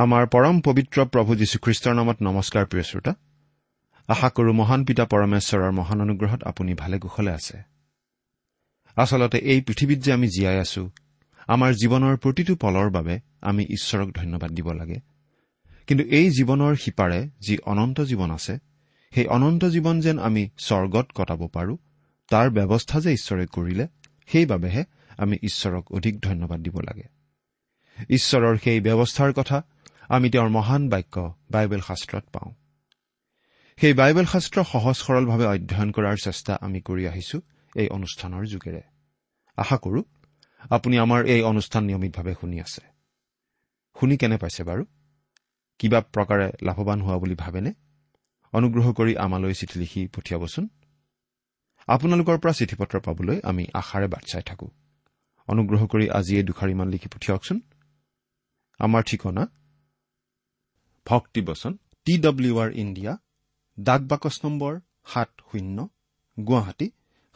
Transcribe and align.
আমাৰ 0.00 0.26
পৰম 0.26 0.60
পবিত্ৰ 0.60 1.04
প্ৰভু 1.04 1.34
যীশুখ্ৰীষ্টৰ 1.36 1.94
নামত 1.94 2.16
নমস্কাৰ 2.22 2.66
প্ৰিয় 2.66 2.84
শ্ৰোতা। 2.84 3.14
আশা 4.08 4.28
কৰো 4.28 4.52
মহান 4.52 4.84
পিতা 4.84 5.04
পৰমেশ্বৰৰ 5.04 5.72
মহান 5.72 6.00
অনুগ্ৰহত 6.00 6.44
আপুনি 6.44 6.74
ভালে 6.74 6.98
কুশলে 6.98 7.30
আছে। 7.30 7.58
আচলতে 8.96 9.38
এই 9.38 9.60
পৃথিৱীত 9.60 9.98
যে 9.98 10.12
আমি 10.12 10.26
জীয়াই 10.26 10.58
আছো 10.58 10.90
আমাৰ 11.46 11.72
জীৱনৰ 11.72 12.16
প্ৰতিটো 12.16 12.56
পলৰ 12.56 12.90
বাবে 12.90 13.20
আমি 13.40 13.64
ঈশ্বৰক 13.64 14.12
ধন্যবাদ 14.12 14.50
দিব 14.50 14.72
লাগে। 14.72 15.00
কিন্তু 15.86 16.04
এই 16.04 16.30
জীৱনৰ 16.30 16.74
সিপাৰে 16.74 17.28
যি 17.40 17.58
অনন্ত 17.58 18.00
জীৱন 18.00 18.30
আছে 18.30 18.58
সেই 19.14 19.26
অনন্ত 19.26 19.64
জীৱন 19.64 20.00
যেন 20.00 20.18
আমি 20.18 20.50
স্বৰ্গত 20.58 21.06
কটাব 21.14 21.48
পাৰো 21.48 21.76
তাৰ 22.28 22.50
ব্যৱস্থা 22.50 23.00
যে 23.00 23.12
ঈশ্বৰে 23.12 23.46
কৰিলে 23.46 23.88
সেইবাবেহে 24.26 24.84
আমি 25.18 25.36
ঈশ্বৰক 25.42 25.92
অধিক 25.92 26.20
ধন্যবাদ 26.20 26.60
দিব 26.62 26.80
লাগে। 26.80 27.04
ঈশ্বৰৰ 28.08 28.56
সেই 28.64 28.80
ব্যৱস্থাৰ 28.80 29.32
কথা 29.32 29.62
আমি 30.10 30.30
তেওঁৰ 30.30 30.48
মহান 30.48 30.88
বাক্য 30.88 31.34
বাইবেল 31.50 31.80
শাস্ত্ৰত 31.80 32.24
পাওঁ। 32.32 32.50
সেই 33.78 33.94
বাইবেল 33.94 34.24
শাস্ত্ৰ 34.24 34.64
সহজ 34.64 34.96
সৰলভাৱে 34.96 35.46
অধ্যয়ন 35.46 35.90
কৰাৰ 35.90 36.16
চেষ্টা 36.24 36.58
আমি 36.60 36.80
কৰি 36.80 37.06
আহিছো 37.08 37.40
এই 37.76 37.88
অনুষ্ঠানৰ 37.88 38.44
যোগেৰে। 38.46 38.82
আশা 39.56 39.76
কৰো 39.76 40.02
আপুনি 40.70 40.98
আমাৰ 40.98 41.26
এই 41.26 41.42
অনুষ্ঠান 41.42 41.84
নিয়মিতভাৱে 41.84 42.34
শুনি 42.40 42.60
আছে। 42.60 42.82
শুনি 44.00 44.16
কেনে 44.16 44.36
পাইছে 44.36 44.62
বাৰু? 44.64 44.84
কিবা 45.78 46.00
প্ৰকাৰে 46.00 46.52
লাভৱান 46.62 47.02
হোৱা 47.02 47.18
বুলি 47.18 47.34
ভাবেনে? 47.34 47.72
অনুগ্ৰহ 48.52 48.92
কৰি 48.92 49.16
আমালৈ 49.16 49.54
চিঠি 49.54 49.78
লিখি 49.78 50.02
পঠিয়াবচোন। 50.06 50.68
আপোনালোকৰ 51.86 52.38
পৰা 52.38 52.52
চিঠি 52.52 52.76
পত্ৰ 52.76 53.00
পাবলৈ 53.00 53.40
আমি 53.44 53.66
আশাৰে 53.74 54.08
বাট 54.08 54.24
চাই 54.32 54.42
থাকো। 54.42 54.70
অনুগ্ৰহ 55.48 55.86
কৰি 55.86 56.10
আজিয়ে 56.10 56.42
দুখাৰিমান 56.42 56.88
লিখি 56.88 57.08
পঠিয়াওকচোন। 57.08 57.60
আমাৰ 58.78 59.02
ঠিকনা 59.02 59.59
ভক্তিবচন 61.10 61.72
টি 62.06 62.14
ডব্লিউ 62.24 62.54
আৰ 62.62 62.70
ইণ্ডিয়া 62.82 63.12
ডাক 63.78 64.02
বাকচ 64.10 64.36
নম্বৰ 64.44 64.72
সাত 65.12 65.30
শূন্য 65.48 65.78
গুৱাহাটী 66.36 66.86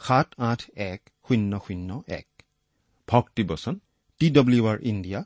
সাত 0.01 0.27
আঠ 0.49 0.61
এক 0.91 0.99
শূন্য 1.27 1.51
শূন্য 1.65 1.89
এক। 2.19 2.27
ভক্তিবচন 3.07 3.75
T 4.21 4.27
W 4.37 4.63
R 4.71 4.77
India 4.91 5.19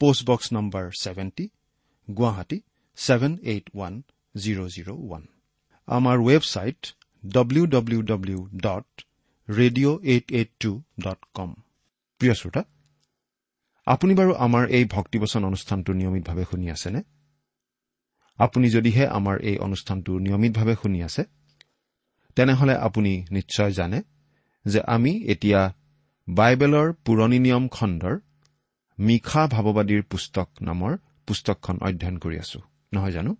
postbox 0.00 0.46
number 0.56 0.84
seventy 1.02 1.44
Guwahati 2.08 2.58
seven 2.98 3.32
eight 3.52 3.66
one 3.76 3.94
zero' 4.34 4.68
zero' 4.74 4.90
one. 4.96 5.22
আমাৰ 5.88 6.16
website 6.28 6.80
W 7.24 7.64
W 7.74 8.00
W 8.10 8.40
dot 8.66 8.88
radio' 9.48 9.98
eight 10.12 10.26
eight 10.38 10.50
two 10.62 10.70
dot 11.04 11.20
com 11.36 11.50
প্ৰিয় 12.20 12.34
শ্ৰোতা 12.40 12.62
আপুনি 13.86 14.12
বাৰু 14.20 14.32
আমাৰ 14.46 14.64
এই 14.76 14.84
ভক্তিবচন 14.96 15.42
অনুষ্ঠানটো 15.50 15.90
নিয়মিতভাৱে 15.98 16.44
শুনি 16.50 16.66
আছেনে? 16.76 17.00
আপুনি 18.38 18.70
যদিহে 18.70 19.06
আমাৰ 19.08 19.40
এই 19.40 19.58
অনুষ্ঠানটো 19.58 20.18
নিয়মিতভাৱে 20.18 20.74
শুনি 20.82 21.02
আছে 21.02 21.24
তেনেহলে 22.36 22.74
আপুনি 22.76 23.24
নিশ্চয় 23.30 23.72
জানে 23.72 24.02
যে 24.64 24.80
আমি 24.86 25.24
এতিয়া 25.24 25.74
বাইবেলৰ 26.28 26.92
পুৰণি 26.92 27.38
নিয়ম 27.38 27.68
খণ্ডৰ 27.68 28.18
মিশা 28.98 29.46
ভাৱবাদীৰ 29.46 30.02
পুস্তক 30.02 30.48
নামৰ 30.62 30.96
পুস্তকখন 31.26 31.78
অধ্যয়ন 31.80 32.18
কৰি 32.18 32.38
আছো। 32.38 32.60
নহয় 32.94 33.10
জানো? 33.10 33.36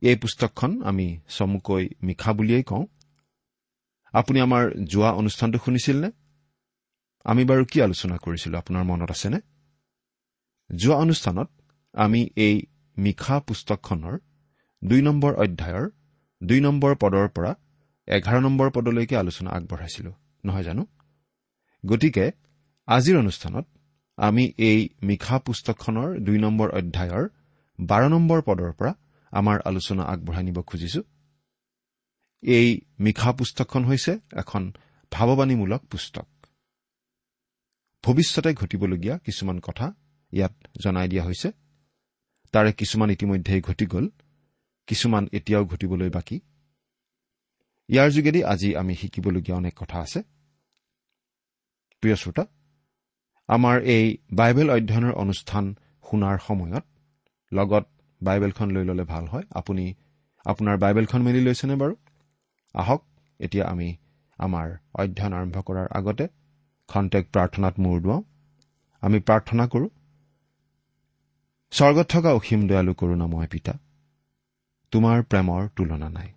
এই 0.00 0.16
পুস্তকখন 0.16 0.82
আমি 0.82 1.20
চমুকৈ 1.28 1.88
মিশা 2.02 2.32
বুলিয়েই 2.32 2.62
কওঁ। 2.62 2.86
আপুনি 4.12 4.40
আমাৰ 4.40 4.70
যোৱা 4.84 5.12
অনুষ্ঠানটো 5.12 5.58
শুনিছিল 5.64 6.00
নে 6.00 6.10
আমি 7.24 7.44
বাৰু 7.44 7.64
কি 7.64 7.82
আলোচনা 7.82 8.16
কৰিছিলো 8.16 8.58
আপোনাৰ 8.58 8.84
মনত 8.84 9.10
আছেনে? 9.10 9.40
যোৱা 10.76 10.96
অনুষ্ঠানত 10.96 11.50
আমি 11.92 12.28
এই 12.36 12.62
মিশা 12.98 13.40
পুস্তকখনৰ 13.40 14.18
দুই 14.84 15.02
নম্বৰ 15.02 15.34
অধ্যায়ৰ 15.34 15.90
দুই 16.42 16.60
নম্বৰ 16.60 16.94
পদৰ 16.94 17.28
পৰা 17.28 17.54
এঘাৰ 18.08 18.40
নম্বৰ 18.40 18.70
পদলৈকে 18.70 19.16
আলোচনা 19.16 19.50
আগবঢ়াইছিলো 19.50 20.12
নহয় 20.44 20.62
জানো? 20.62 20.86
গতিকে 21.86 22.32
আজিৰ 22.86 23.18
অনুষ্ঠানত 23.18 23.66
আমি 24.16 24.52
এই 24.58 24.88
মিশা 25.02 25.38
পুস্তকখনৰ 25.38 26.18
দুই 26.18 26.38
নম্বৰ 26.38 26.68
অধ্যায়ৰ 26.70 27.28
বাৰ 27.80 28.08
নম্বৰ 28.08 28.42
পদৰ 28.42 28.72
পৰা 28.72 28.94
আমাৰ 29.30 29.60
আলোচনা 29.64 30.02
আগবঢ়াই 30.02 30.44
নিব 30.44 30.62
খুজিছো। 30.62 31.02
এই 32.42 32.80
মিশা 33.00 33.32
পুস্তকখন 33.32 33.84
হৈছে 33.84 34.18
এখন 34.32 34.72
ভাৱবাণীমূলক 35.12 35.82
পুস্তক। 35.86 36.28
ভৱিষ্যতে 38.04 38.54
ঘটিবলগীয়া 38.54 39.18
কিছুমান 39.18 39.58
কথা 39.60 39.94
ইয়াত 40.32 40.54
জনাই 40.84 41.08
দিয়া 41.08 41.24
হৈছে। 41.24 41.52
তাৰে 42.52 42.70
কিছুমান 42.72 43.08
ইতিমধ্যেই 43.10 43.60
ঘটি 43.60 43.86
গ'ল 43.86 44.06
কিছুমান 44.88 45.24
এতিয়াও 45.32 45.64
ঘটিবলৈ 45.64 46.10
বাকী। 46.10 46.36
ইয়াৰ 47.88 48.08
যোগেদি 48.10 48.40
আজি 48.44 48.68
আমি 48.76 48.94
শিকিবলগীয়া 48.94 49.56
অনেক 49.56 49.74
কথা 49.76 49.96
আছে। 50.00 50.20
প্ৰিয় 52.02 52.16
শ্ৰোতা 52.16 52.44
আমাৰ 53.48 53.76
এই 53.94 54.06
বাইবেল 54.32 54.68
অধ্যয়নৰ 54.70 55.14
অনুষ্ঠান 55.14 55.64
শুনাৰ 56.04 56.36
সময়ত 56.46 56.84
লগত 57.52 57.84
বাইবেলখন 58.20 58.68
লৈ 58.70 58.84
ল'লে 58.84 59.04
ভাল 59.04 59.24
হয়। 59.26 59.44
আপুনি 59.50 59.84
আপোনাৰ 60.46 60.76
বাইবেলখন 60.78 61.20
মেলি 61.22 61.40
লৈছেনে 61.44 61.74
বাৰু? 61.74 61.94
আহক 62.74 63.02
এতিয়া 63.40 63.64
আমি 63.66 63.88
আমাৰ 64.38 64.66
অধ্যয়ন 64.94 65.32
আৰম্ভ 65.32 65.56
কৰাৰ 65.66 65.86
আগতে 65.98 66.24
খন্তেক 66.88 67.24
প্ৰাৰ্থনাত 67.32 67.74
মূৰ 67.78 67.96
দুৱাওঁ। 68.00 68.22
আমি 69.02 69.18
প্ৰাৰ্থনা 69.20 69.64
কৰোঁ 69.66 69.88
স্বৰ্গত 71.72 72.06
থকা 72.08 72.32
অসীম 72.32 72.68
দয়ালু 72.68 72.94
কৰোণাময় 72.94 73.48
পিতা 73.48 73.78
তোমাৰ 74.92 75.22
প্ৰেমৰ 75.22 75.68
তুলনা 75.76 76.08
নাই। 76.08 76.32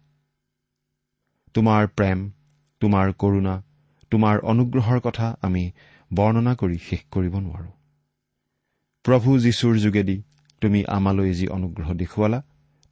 তোমাৰ 1.54 1.88
প্ৰেম 1.88 2.32
তোমাৰ 2.80 3.14
কৰোণা 3.14 3.64
তোমাৰ 4.12 4.40
অনুগ্ৰহৰ 4.40 5.00
কথা 5.00 5.38
আমি 5.42 5.72
বৰ্ণনা 6.14 6.56
কৰি 6.56 6.78
শেষ 6.78 7.02
কৰিব 7.12 7.36
নোৱাৰো। 7.40 7.72
প্ৰভু 9.04 9.40
যীশুৰ 9.40 9.78
যোগেদি 9.78 10.24
তুমি 10.62 10.86
আমালৈ 10.86 11.34
যি 11.34 11.48
অনুগ্ৰহ 11.48 11.94
দেখুৱালা 11.94 12.44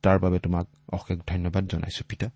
তাৰ 0.03 0.19
বাবে 0.19 0.39
তোমাক 0.39 0.67
অশেষ 0.93 1.17
ধন্যবাদ 1.27 1.63
জনাইছো 1.67 2.03
পিতা। 2.09 2.31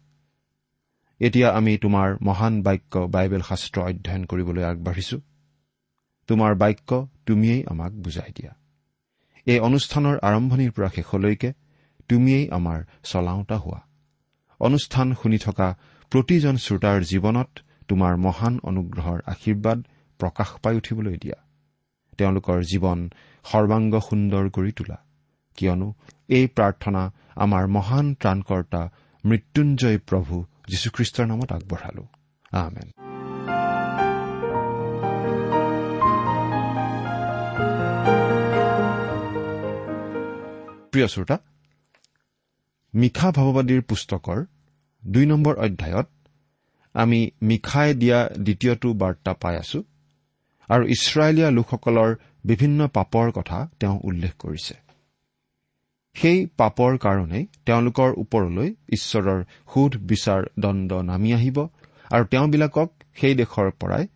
এতিয়া 1.19 1.47
আমি 1.51 1.77
তোমাৰ 1.77 2.17
মহান 2.21 2.61
বাক্য 2.61 2.99
বাইবেল 2.99 3.41
শাস্ত্ৰ 3.41 3.81
অধ্যয়ন 3.81 4.25
কৰিবলৈ 4.25 4.63
আগবাঢ়িছো। 4.63 5.21
তোমাৰ 6.27 6.55
বাক্য 6.55 7.07
তুমিয়েই 7.25 7.63
আমাক 7.65 7.91
বুজাই 7.91 8.31
দিয়া। 8.35 8.60
এই 9.45 9.59
অনুষ্ঠানৰ 9.59 10.17
আৰম্ভণিৰ 10.21 10.71
পৰা 10.71 10.89
শেষলৈকে 10.89 11.53
তুমিয়েই 12.09 12.49
আমাৰ 12.49 12.83
চলাওঁতা 13.03 13.57
হোৱা। 13.57 13.81
অনুষ্ঠান 14.59 15.13
শুনি 15.13 15.37
থকা 15.37 15.77
প্ৰতিজন 16.11 16.57
শ্ৰোতাৰ 16.57 17.03
জীৱনত 17.03 17.59
তোমাৰ 17.87 18.17
মহান 18.17 18.59
অনুগ্ৰহৰ 18.63 19.21
আশীৰ্বাদ 19.25 19.83
প্ৰকাশ 20.17 20.47
পাই 20.63 20.75
উঠিবলৈ 20.75 21.17
দিয়া। 21.17 21.35
তেওঁলোকৰ 22.17 22.61
জীৱন 22.61 23.09
সৰ্বাংগ 23.43 23.99
সুন্দৰ 23.99 24.49
কৰি 24.49 24.71
তোলা। 24.71 24.97
কিয়নো 25.57 25.93
এই 26.27 26.47
প্ৰাৰ্থনা 26.47 27.11
আমাৰ 27.35 27.67
মহান 27.67 28.13
ত্ৰাণকৰ্তা 28.13 28.89
মৃত্যুঞ্জয় 29.25 29.97
প্ৰভু 29.97 30.45
যীশুখ্ৰীষ্টৰ 30.69 31.25
নামত 31.25 31.51
আগবঢ়ালো। 31.51 32.07
আমেন। 32.51 33.10
প্ৰিয় 40.91 41.07
শ্ৰোতা 41.07 41.37
মিশা 42.93 43.29
ভাৱবাদীৰ 43.31 43.81
পুস্তকৰ 43.81 44.39
দুই 45.03 45.25
নম্বৰ 45.25 45.55
অধ্যায়ত 45.55 46.07
আমি 46.95 47.19
মিশাই 47.41 47.93
দিয়া 47.93 48.19
দ্বিতীয়টো 48.45 48.89
বাৰ্তা 48.93 49.33
পাই 49.33 49.55
আছো 49.57 49.79
আৰু 50.69 50.83
ইছৰাইলীয়া 50.85 51.49
লোকসকলৰ 51.51 52.09
বিভিন্ন 52.45 52.87
পাপৰ 52.87 53.31
কথা 53.31 53.57
তেওঁ 53.79 53.99
উল্লেখ 54.03 54.33
কৰিছে। 54.39 54.75
সেই 56.15 56.39
পাপৰ 56.57 56.97
কাৰণেই 56.97 57.43
তেওঁলোকৰ 57.65 58.09
ওপৰলৈ 58.17 58.69
ঈশ্বৰৰ 58.89 59.39
সোধ 59.73 59.91
বিচাৰ 60.09 60.41
দণ্ড 60.59 60.91
নামি 60.93 61.33
আহিব 61.33 61.57
আৰু 62.11 62.25
তেওঁবিলাকক 62.25 62.89
সেই 63.15 63.33
দেশৰ 63.35 63.71
পৰাই 63.71 64.07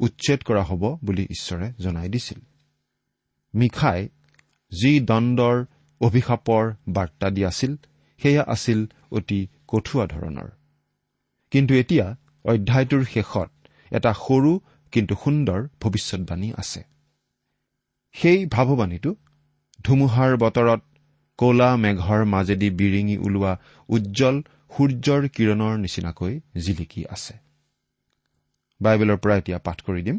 উচ্ছেদ 0.00 0.40
কৰা 0.42 0.62
হ'ব 0.62 0.82
বুলি 1.04 1.24
ঈশ্বৰে 1.24 1.66
জনাই 1.78 2.08
দিছিল। 2.08 2.40
মিশাই 3.54 4.08
যি 4.72 4.92
দণ্ডৰ 5.00 5.56
অভিশাপৰ 6.02 6.64
বাৰ্তা 6.88 7.28
দিয়াছিল 7.30 7.72
সেয়া 8.20 8.42
আছিল 8.54 8.80
অতি 9.10 9.40
কঠুৱা 9.68 10.04
ধৰণৰ। 10.06 10.48
কিন্তু 11.52 11.72
এতিয়া 11.74 12.06
অধ্যায়টোৰ 12.44 13.02
শেষত 13.04 13.50
এটা 13.92 14.12
সৰু 14.24 14.52
কিন্তু 14.92 15.14
সুন্দৰ 15.24 15.60
ভৱিষ্যৎবাণী 15.80 16.48
আছে। 16.56 16.80
সেই 18.14 18.40
ভাৱবাণীটো 18.46 19.10
ধুমুহাৰ 19.84 20.32
বতৰত 20.36 20.82
কলা 21.38 21.70
মেঘৰ 21.76 22.20
মাজেদি 22.24 22.68
বিৰিঙি 22.70 23.16
ওলোৱা 23.26 23.52
উজ্জ্বল 23.88 24.36
সূৰ্যৰ 24.74 25.22
কিৰণৰ 25.28 25.74
নিচিনাকৈ 25.78 26.34
জিলিকি 26.60 27.02
আছে। 27.06 27.34
বাইবেলৰ 28.80 29.18
পৰা 29.22 29.34
এতিয়া 29.36 29.58
পাঠ 29.58 29.78
কৰি 29.86 30.02
দিম। 30.02 30.18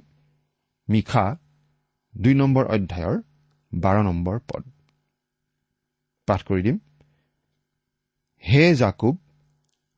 মিশা 0.87 1.25
দুই 2.13 2.33
নম্বৰ 2.33 2.65
অধ্যায়ৰ 2.75 3.17
বাৰ 3.71 3.97
নম্বৰ 4.03 4.39
পদ। 4.49 4.72
পাঠ 6.27 6.39
কৰি 6.43 6.61
দিম। 6.61 6.77
হে 8.43 8.75
জাকুব 8.75 9.17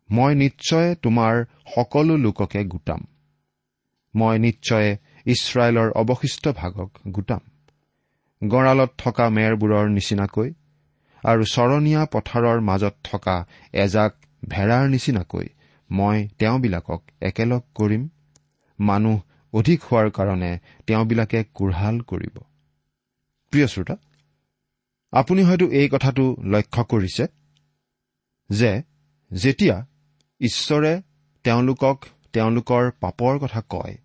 মই 0.10 0.36
নিশ্চয় 0.36 0.95
তোমাৰ 0.95 1.45
সকলো 1.75 2.16
লোককে 2.18 2.63
গোটাম। 2.63 3.01
মই 4.16 4.39
নিশ্চয় 4.39 4.98
ইছৰাইলৰ 5.25 5.92
অৱশিষ্ট 5.92 6.44
ভাগক 6.50 6.92
গোটাম। 7.07 7.44
গঁড়ালত 8.42 8.92
থকা 8.98 9.25
মেৰবোৰৰ 9.30 9.89
নিচিনাকৈ 9.89 10.50
আৰু 11.24 11.44
চৰণীয়া 11.45 12.01
পথাৰৰ 12.06 12.60
মাজত 12.62 12.95
থকা 13.04 13.36
এজাক 13.74 14.12
ভেড়াৰ 14.50 14.89
নিচিনাকৈ 14.89 15.48
মই 15.89 16.27
তেওঁবিলাকক 16.39 17.01
একেলগ 17.22 17.63
কৰিম। 17.75 18.04
মানুহ 18.80 19.22
অধিক 19.54 19.80
হোৱাৰ 19.83 20.10
কাৰণে 20.10 20.51
তেওঁবিলাকে 20.88 21.44
কোঢ়াল 21.54 22.00
কৰিব। 22.01 22.36
প্ৰিয় 23.54 23.68
শ্ৰোতা 23.68 23.95
আপুনি 25.15 25.41
হয়তো 25.44 25.65
এই 25.71 25.88
কথাটো 25.89 26.23
লক্ষ্য 26.44 26.83
কৰিছে 26.83 27.25
যে 28.50 28.71
যেতিয়া 29.31 29.77
ঈশ্বৰে 30.41 30.94
তেওঁলোকক 31.45 31.97
তেওঁলোকৰ 32.33 32.83
পাপৰ 33.00 33.33
কথা 33.39 33.62
কয় 33.69 33.95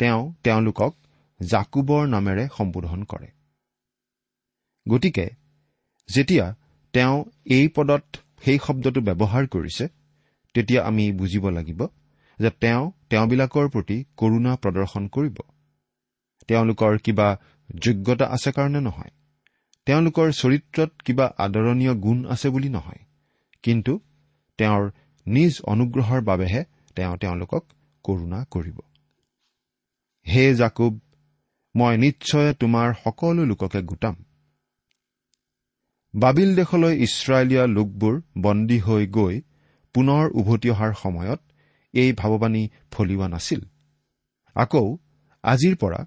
তেওঁ 0.00 0.22
তেওঁলোকক 0.44 0.92
জাকুবৰ 1.40 2.02
নামেৰে 2.06 2.44
সম্বোধন 2.58 3.00
কৰে। 3.04 3.28
গতিকে 4.86 5.26
যেতিয়া 6.08 6.46
তেওঁ 6.94 7.16
এই 7.46 7.68
পদত 7.68 8.04
সেই 8.44 8.58
শব্দটো 8.66 9.00
ব্যৱহাৰ 9.00 9.44
কৰিছে 9.46 9.84
তেতিয়া 10.54 10.80
আমি 10.82 11.04
বুজিব 11.12 11.44
লাগিব 11.48 11.80
যে 12.38 12.50
তেওঁ 12.62 12.82
তেওঁবিলাকৰ 13.10 13.66
প্ৰতি 13.68 13.96
কৰুণা 14.16 14.52
প্ৰদৰ্শন 14.56 15.04
কৰিব। 15.08 15.36
তেওঁলোকৰ 16.48 16.92
কিবা 16.98 17.28
যোগ্যতা 17.78 18.26
আছে 18.26 18.50
কাৰণে 18.52 18.80
নহয়। 18.80 19.15
তেওঁলোকৰ 19.86 20.28
চৰিত্ৰত 20.32 20.90
কিবা 21.04 21.26
আদৰণীয় 21.38 21.94
গুণ 21.94 22.18
আছে 22.26 22.48
বুলি 22.48 22.68
নহয়। 22.68 23.02
কিন্তু 23.62 23.92
তেওঁৰ 24.58 24.84
নিজ 25.26 25.52
অনুগ্ৰহৰ 25.64 26.20
বাবেহে 26.20 26.62
তেওঁ 26.96 27.16
তেওঁলোকক 27.16 27.64
কৰুণা 28.04 28.44
কৰিব। 28.50 28.78
হে 30.26 30.54
জাকুব 30.54 31.00
মই 31.74 31.96
নিশ্চয় 31.96 32.54
তোমাৰ 32.54 32.94
সকলো 33.04 33.44
লোককে 33.44 33.80
গোটাম। 33.82 34.16
বাবিল 36.14 36.50
দেশলৈ 36.56 36.94
ইছৰাইলীয়া 36.96 37.64
লোকবোৰ 37.66 38.14
বন্দী 38.38 38.78
হৈ 38.78 39.06
গৈ 39.06 39.40
পুনৰ 39.94 40.24
উভতি 40.34 40.68
অহাৰ 40.70 40.92
সময়ত 40.94 41.40
এই 41.94 42.12
ভাৱবাণী 42.12 42.62
ফলিওৱা 42.90 43.28
নাছিল। 43.28 43.60
আকৌ 44.56 44.96
আজিৰ 45.44 45.74
পৰা 45.76 46.00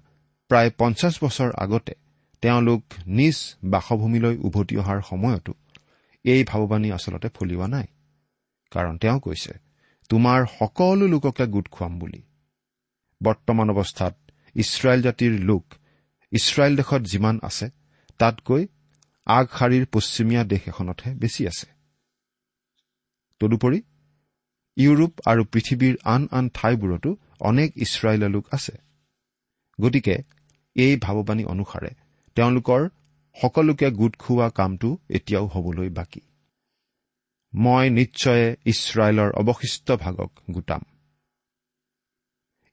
প্ৰায় 0.50 0.70
পঞ্চাছ 0.78 1.14
বছৰ 1.24 1.50
আগতে 1.54 1.94
তেওঁলোক 2.42 2.82
নিজ 3.18 3.36
বাসভূমিলৈ 3.64 4.34
উভতি 4.46 4.74
অহাৰ 4.82 5.00
সময়তো 5.02 5.52
এই 6.24 6.42
ভাৱবাণী 6.44 6.88
আচলতে 6.90 7.28
ফলিওৱা 7.28 7.66
নাই। 7.68 7.86
কাৰণ 8.72 8.94
তেওঁ 8.98 9.18
কৈছে 9.20 9.52
তোমাৰ 10.10 10.40
সকলো 10.58 11.06
লোককে 11.06 11.44
গোট 11.46 11.66
খুৱাম 11.68 11.92
বুলি। 11.98 12.20
বৰ্তমান 13.20 13.68
অৱস্থাত 13.70 14.14
ইছৰাইল 14.56 15.00
জাতিৰ 15.02 15.32
লোক 15.40 15.64
ইছৰাইল 16.32 16.72
দেশত 16.76 17.02
যিমান 17.02 17.36
আছে 17.42 17.66
তাতকৈ 18.20 18.62
আগশাৰীৰ 19.26 19.84
পশ্চিমীয়া 19.92 20.42
দেশ 20.44 20.62
এখনতহে 20.68 21.10
বেছি 21.14 21.42
আছে। 21.46 21.66
তদুপৰি 23.40 23.78
ইউৰোপ 24.76 25.12
আৰু 25.26 25.42
পৃথিৱীৰ 25.44 25.94
আন 26.04 26.22
আন 26.30 26.44
ঠাইবোৰতো 26.54 27.10
অনেক 27.40 27.68
ইছৰাইলীয়া 27.76 28.30
লোক 28.30 28.44
আছে। 28.50 28.74
গতিকে 29.78 30.14
এই 30.76 30.92
ভাৱবাণী 30.96 31.44
অনুসাৰে 31.44 31.90
তেওঁলোকৰ 32.34 32.88
সকলোকে 33.42 33.90
গোট 33.90 34.16
খোৱা 34.16 34.50
কামটো 34.50 34.98
এতিয়াও 35.08 35.46
হবলৈ 35.46 35.88
বাকী। 35.88 36.20
মই 37.54 37.90
নিশ্চয় 37.90 38.56
ইছৰাইলৰ 38.64 39.30
অৱশিষ্ট 39.32 39.92
ভাগক 39.92 40.32
গোটাম। 40.50 40.80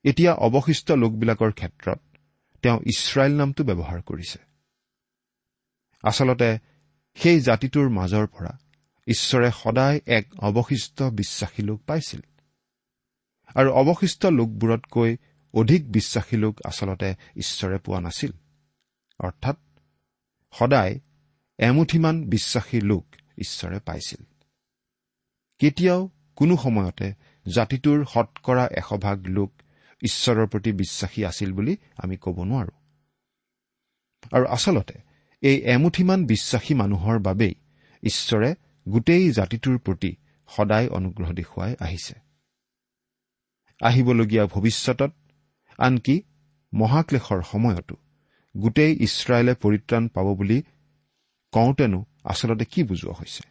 এতিয়া 0.03 0.33
অৱশিষ্ট 0.33 0.91
লোকবিলাকৰ 0.91 1.51
ক্ষেত্ৰত 1.51 1.99
তেওঁ 2.61 2.79
ইছৰাইল 2.79 3.37
নামটো 3.37 3.63
ব্যৱহাৰ 3.63 4.01
কৰিছে। 4.01 4.39
আচলতে 6.03 6.57
সেই 7.15 7.39
জাতিটোৰ 7.39 7.89
মাজৰ 7.89 8.27
পৰা 8.27 8.57
ঈশ্বৰে 9.07 9.51
সদায় 9.63 9.99
এক 10.05 10.35
অৱশিষ্ট 10.39 11.03
বিশ্বাসী 11.03 11.63
লোক 11.63 11.81
পাইছিল। 11.81 12.21
আৰু 13.55 13.71
অৱশিষ্ট 13.71 14.25
লোকবোৰতকৈ 14.25 15.17
অধিক 15.53 15.91
বিশ্বাসী 15.91 16.37
লোক 16.37 16.61
আচলতে 16.65 17.15
ঈশ্বৰে 17.35 17.77
পোৱা 17.77 17.99
নাছিল। 18.01 18.31
অৰ্থাৎ 19.19 19.57
সদায় 20.51 20.99
এমুঠিমান 21.59 22.23
বিশ্বাসী 22.23 22.81
লোক 22.81 23.05
ঈশ্বৰে 23.37 23.79
পাইছিল। 23.79 24.25
কেতিয়াও 25.59 26.09
কোনো 26.35 26.57
সময়তে 26.57 27.13
জাতিটোৰ 27.55 28.05
শতকৰা 28.05 28.67
এশভাগ 28.67 29.27
লোক 29.27 29.51
ঈশ্বৰৰ 30.01 30.47
প্ৰতি 30.47 30.71
বিশ্বাসী 30.71 31.25
আছিল 31.25 31.53
বুলি 31.53 31.77
আমি 31.97 32.17
ক'ব 32.17 32.43
নোৱাৰো। 32.43 32.75
আৰু 34.31 34.45
আচলতে 34.45 34.93
এই 35.41 35.61
এমুঠিমান 35.61 36.25
বিশ্বাসী 36.25 36.73
মানুহৰ 36.73 37.19
বাবেই 37.19 37.55
ঈশ্বৰে 38.03 38.55
গোটেই 38.89 39.31
জাতিটোৰ 39.31 39.77
প্ৰতি 39.77 40.15
সদায় 40.47 40.87
অনুগ্ৰহ 40.89 41.33
দেখুৱাই 41.33 41.75
আহিছে। 41.79 42.15
আহিবলগীয়া 43.81 44.45
ভৱিষ্যতত 44.45 45.11
আনকি 45.77 46.21
মহাক্লেশৰ 46.73 47.41
সময়তো 47.41 47.95
গোটেই 48.59 48.93
ইছৰাইলে 48.99 49.53
পৰিত্ৰাণ 49.53 50.07
পাব 50.07 50.27
বুলি 50.35 50.63
কওঁতেনো 51.53 52.05
আচলতে 52.23 52.65
কি 52.65 52.83
বুজোৱা 52.83 53.13
হৈছে? 53.13 53.43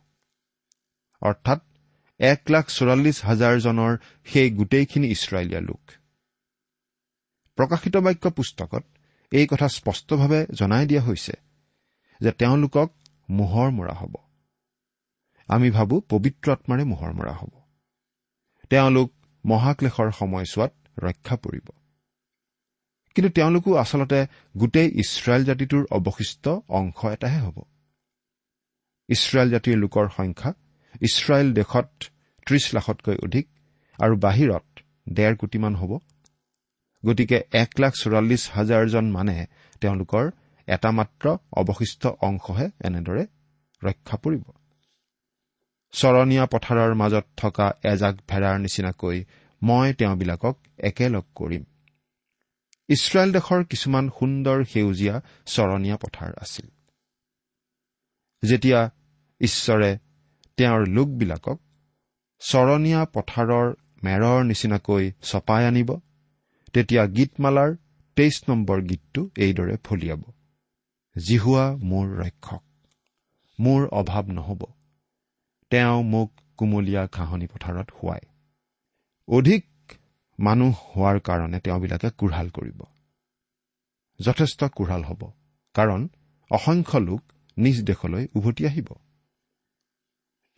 অৰ্থাৎ 1.22 1.60
এক 2.20 2.40
লাখ 2.50 2.68
চৌৰাল্লিছ 2.68 3.24
হাজাৰজনৰ 3.24 3.92
সেই 4.24 4.50
গোটেইখিনি 4.50 5.06
ইছৰাইলীয়া 5.10 5.60
লোক। 5.60 5.82
প্ৰকাশিত 7.58 7.96
বাক্য 7.96 8.30
পুস্তকত 8.30 8.84
এই 9.32 9.46
কথা 9.46 9.68
স্পষ্টভাৱে 9.68 10.46
জনাই 10.52 10.86
দিয়া 10.86 11.02
হৈছে 11.02 11.32
যে 12.20 12.30
তেওঁলোকক 12.32 12.88
মোহৰ 13.30 13.70
মৰা 13.70 13.92
হ'ব। 13.92 14.14
আমি 15.48 15.70
ভাবোঁ 15.70 16.00
পবিত্ৰ 16.08 16.52
আত্মাৰে 16.52 16.84
মোহৰ 16.84 17.12
মৰা 17.12 17.32
হ'ব। 17.32 17.52
তেওঁলোক 18.70 19.10
মহাক্লেশৰ 19.44 20.10
সময়ছোৱাত 20.12 20.72
ৰক্ষা 20.98 21.36
পৰিব। 21.36 21.66
কিন্তু 23.16 23.30
তেওঁলোকো 23.30 23.70
আচলতে 23.82 24.18
গোটেই 24.56 24.88
ইছৰাইল 25.02 25.42
জাতিটোৰ 25.44 25.84
অৱশিষ্ট 25.90 26.44
অংশ 26.78 26.98
এটাহে 27.14 27.40
হ'ব। 27.40 27.58
ইছৰাইল 29.08 29.48
জাতিৰ 29.50 29.76
লোকৰ 29.76 30.06
সংখ্যা 30.16 30.50
ইছৰাইল 31.02 31.48
দেশত 31.52 31.88
ত্ৰিশ 32.46 32.64
লাখতকৈ 32.74 33.16
অধিক 33.26 33.46
আৰু 33.98 34.14
বাহিৰত 34.16 34.66
ডেৰ 35.12 35.32
কোটিমান 35.36 35.74
হ'ব। 35.74 35.92
গতিকে 37.04 37.38
এক 37.52 37.70
লাখ 37.80 37.92
চৌৰাল্লিছ 37.94 38.42
হাজাৰজন 38.50 39.06
মানে 39.10 39.36
তেওঁলোকৰ 39.80 40.24
এটা 40.68 40.90
মাত্ৰ 40.90 41.26
অৱশিষ্ট 41.60 42.02
অংশহে 42.28 42.66
এনেদৰে 42.84 43.22
ৰক্ষা 43.82 44.16
পৰিব। 44.16 44.44
চৰণীয়া 45.94 46.44
পথাৰৰ 46.46 46.92
মাজত 46.94 47.26
থকা 47.36 47.66
এজাক 47.92 48.14
ভেড়াৰ 48.28 48.56
নিচিনাকৈ 48.58 49.16
মই 49.62 49.88
তেওঁবিলাকক 49.92 50.54
একেলগ 50.78 51.26
কৰিম। 51.34 51.64
ইছৰাইল 52.88 53.30
দেশৰ 53.32 53.62
কিছুমান 53.64 54.04
সুন্দৰ 54.18 54.58
সেউজীয়া 54.64 55.14
চৰণীয়া 55.46 55.96
পথাৰ 55.96 56.30
আছিল। 56.40 56.66
যেতিয়া 58.42 58.80
ঈশ্বৰে 59.40 59.90
তেওঁৰ 60.58 60.82
লোকবিলাকক 60.88 61.58
চৰণীয়া 62.42 63.00
পথাৰৰ 63.06 63.66
মেৰৰ 64.04 64.40
নিচিনাকৈ 64.44 65.04
চপাই 65.22 65.62
আনিব 65.66 65.90
তেতিয়া 66.74 67.02
গীতমালাৰ 67.06 67.70
তেইছ 68.16 68.36
নম্বৰ 68.48 68.78
গীতটো 68.82 69.20
এইদৰে 69.36 69.76
ফলিয়াব 69.84 70.22
জিহুৱা 71.16 71.66
মোৰ 71.90 72.06
ৰক্ষক 72.20 72.62
মোৰ 73.58 73.80
অভাৱ 73.92 74.26
নহ'ব 74.32 74.62
তেওঁ 75.70 76.02
মোক 76.02 76.30
কুমলীয়া 76.58 77.02
ঘাঁহনি 77.12 77.46
পথাৰত 77.46 77.88
শুৱায়। 77.90 78.26
অধিক 79.28 79.62
মানুহ 80.38 80.74
হোৱাৰ 80.96 81.20
কাৰণে 81.20 81.58
তেওঁবিলাকে 81.60 82.10
কোঢ়াল 82.10 82.48
কৰিব। 82.48 82.80
যথেষ্ট 84.20 84.64
কোঢ়াল 84.64 85.02
হ'ব 85.02 85.22
কাৰণ 85.74 86.08
অসংখ্য 86.50 86.98
লোক 86.98 87.22
নিজ 87.56 87.84
দেশলৈ 87.84 88.28
উভতি 88.34 88.66
আহিব। 88.66 88.88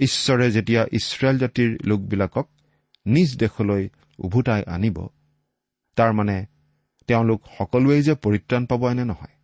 ঈশ্বৰে 0.00 0.50
যেতিয়া 0.50 0.86
ইছৰাইল 0.92 1.38
জাতিৰ 1.38 1.70
লোকবিলাকক 1.84 2.46
নিজ 3.06 3.36
দেশলৈ 3.38 3.88
উভতাই 4.18 4.62
আনিব 4.62 4.98
তাৰমানে 5.96 6.46
তেওঁলোক 7.06 7.40
সকলোৱেই 7.58 8.02
যে 8.02 8.14
পৰিত্ৰাণ 8.14 8.66
পাব 8.66 8.82
এনে 8.90 9.04
নহয় 9.04 9.34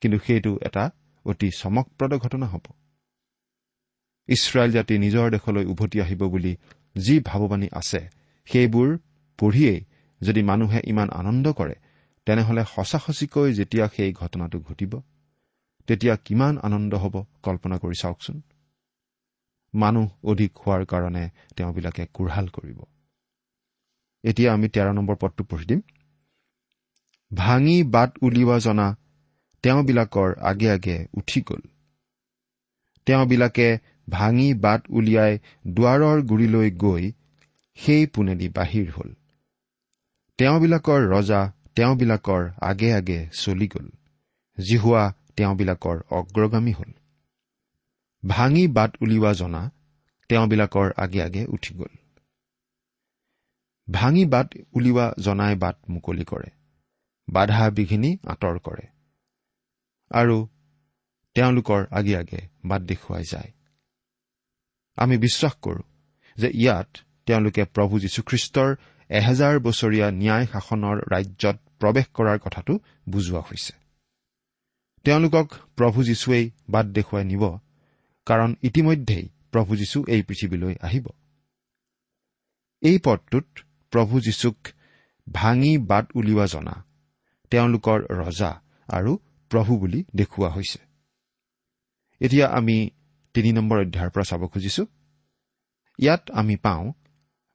কিন্তু 0.00 0.18
সেইটো 0.26 0.58
এটা 0.62 0.90
অতি 1.24 1.48
চমকপ্ৰদ 1.58 2.12
ঘটনা 2.14 2.46
হ'ব। 2.46 2.64
ইছৰাইল 4.28 4.70
জাতি 4.72 4.98
নিজৰ 4.98 5.30
দেশলৈ 5.30 5.64
উভতি 5.64 6.00
আহিব 6.00 6.22
বুলি 6.28 6.56
যি 6.98 7.20
ভাৱবাণী 7.20 7.68
আছে 7.72 8.00
সেইবোৰ 8.44 8.98
পঢ়িয়েই 9.42 9.80
যদি 10.20 10.42
মানুহে 10.42 10.80
ইমান 10.84 11.08
আনন্দ 11.20 11.52
কৰে 11.52 11.76
তেনেহলে 12.26 12.62
সঁচা 12.74 12.98
সঁচিকৈ 12.98 13.48
যেতিয়া 13.52 13.86
সেই 13.96 14.12
ঘটনাটো 14.12 14.58
ঘটিব 14.60 14.92
তেতিয়া 15.88 16.14
কিমান 16.16 16.54
আনন্দ 16.62 16.92
হ'ব 16.94 17.14
কল্পনা 17.42 17.76
কৰি 17.76 17.96
চাওকচোন। 18.02 18.36
মানুহ 19.74 20.06
অধিক 20.24 20.52
হোৱাৰ 20.62 20.82
কাৰণে 20.84 21.24
তেওঁবিলাকে 21.56 22.04
কোঢ়াল 22.12 22.46
কৰিব। 22.48 22.78
এতিয়া 24.24 24.48
আমি 24.52 24.68
তেৰ 24.68 24.88
নম্বৰ 24.92 25.16
পদটো 25.20 25.44
পঢ়ি 25.44 25.64
দিম। 25.64 25.80
ভাঙি 27.30 27.76
বাট 27.94 28.10
উলিওৱা 28.22 28.58
জনা 28.58 28.86
তেওঁবিলাকৰ 29.64 30.30
আগে 30.42 30.68
আগে 30.70 30.96
উঠি 31.14 31.40
গ'ল। 31.40 31.62
তেওঁবিলাকে 33.06 33.68
ভাঙি 34.10 34.48
বাট 34.54 34.82
উলিয়াই 34.90 35.32
দুৱাৰৰ 35.66 36.18
গুৰিলৈ 36.22 36.70
গৈ 36.76 37.04
সেই 37.78 38.06
পোনেদি 38.06 38.48
বাহিৰ 38.48 38.88
হ'ল। 38.90 39.10
তেওঁবিলাকৰ 40.38 41.00
ৰজা 41.10 41.52
তেওঁবিলাকৰ 41.76 42.50
আগে 42.60 42.94
আগে 42.94 43.28
চলি 43.32 43.68
গ'ল। 43.68 43.88
জিহুৱা 44.58 45.14
তেওঁবিলাকৰ 45.36 45.98
অগ্ৰগামী 46.10 46.72
হ'ল। 46.72 46.92
ভাঙি 48.28 48.66
বাট 48.68 49.02
উলিওৱা 49.02 49.32
জনা 49.32 49.70
তেওঁবিলাকৰ 50.28 50.92
আগে 50.96 51.22
আগে 51.22 51.44
উঠি 51.44 51.74
গ'ল। 51.74 51.94
ভাঙি 53.90 54.24
বাট 54.24 54.54
উলিওৱা 54.72 55.14
জনাই 55.20 55.54
বাট 55.56 55.76
মুকলি 55.88 56.24
কৰে। 56.24 56.50
বাধা 57.28 57.70
বিঘিনি 57.70 58.16
আঁতৰ 58.26 58.58
কৰে। 58.58 58.86
আৰু 60.10 60.48
তেওঁলোকৰ 61.34 61.86
আগে 61.90 62.16
আগে 62.16 62.48
বাট 62.64 62.82
দেখুৱাই 62.82 63.24
যায়। 63.30 63.52
আমি 64.96 65.18
বিশ্বাস 65.18 65.52
কৰোঁ 65.62 65.82
যে 66.36 66.50
ইয়াত 66.54 66.88
তেওঁলোকে 67.26 67.64
প্ৰভু 67.64 67.98
যীশুখ্ৰীষ্টৰ 67.98 68.76
এহেজাৰ 69.12 69.58
বছৰীয়া 69.58 70.10
ন্যায় 70.10 70.46
শাসনৰ 70.46 70.96
ৰাজ্যত 71.12 71.56
প্ৰৱেশ 71.80 72.06
কৰাৰ 72.14 72.38
কথাটো 72.38 72.72
বুজোৱা 73.08 73.40
হৈছে। 73.40 73.72
তেওঁলোকক 75.04 75.46
প্ৰভু 75.76 76.04
যীশুৱেই 76.04 76.50
বাট 76.70 76.86
দেখুৱাই 76.86 77.24
নিব 77.24 77.44
কাৰণ 78.26 78.54
ইতিমধ্যেই 78.62 79.28
প্ৰভু 79.52 79.76
যীশু 79.76 79.98
এই 80.08 80.22
পৃথিৱীলৈ 80.22 80.74
আহিব। 80.82 81.06
এই 82.82 82.98
পদটোত 83.04 83.46
প্ৰভু 83.90 84.20
যীশুক 84.20 84.56
ভাঙি 85.32 85.78
বাট 85.78 86.06
উলিওৱা 86.14 86.46
জনা 86.46 86.74
তেওঁলোকৰ 87.50 87.98
ৰজা 88.10 88.52
আৰু 88.88 89.12
প্ৰভু 89.50 89.72
বুলি 89.78 90.04
দেখুওৱা 90.16 90.50
হৈছে। 90.50 90.78
এতিয়া 92.20 92.46
আমি 92.48 92.90
তিনি 93.34 93.52
নম্বৰ 93.52 93.78
অধ্যায়ৰ 93.80 94.10
পৰা 94.10 94.24
চাব 94.24 94.42
খুজিছো। 94.46 94.86
ইয়াত 95.98 96.30
আমি 96.30 96.56
পাওঁ 96.56 96.92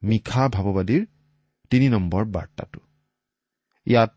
মিশা 0.03 0.49
ভাৱবাদীৰ 0.49 1.05
তিনি 1.69 1.89
নম্বৰ 1.89 2.25
বাৰ্তাটো। 2.25 2.79
ইয়াত 3.87 4.13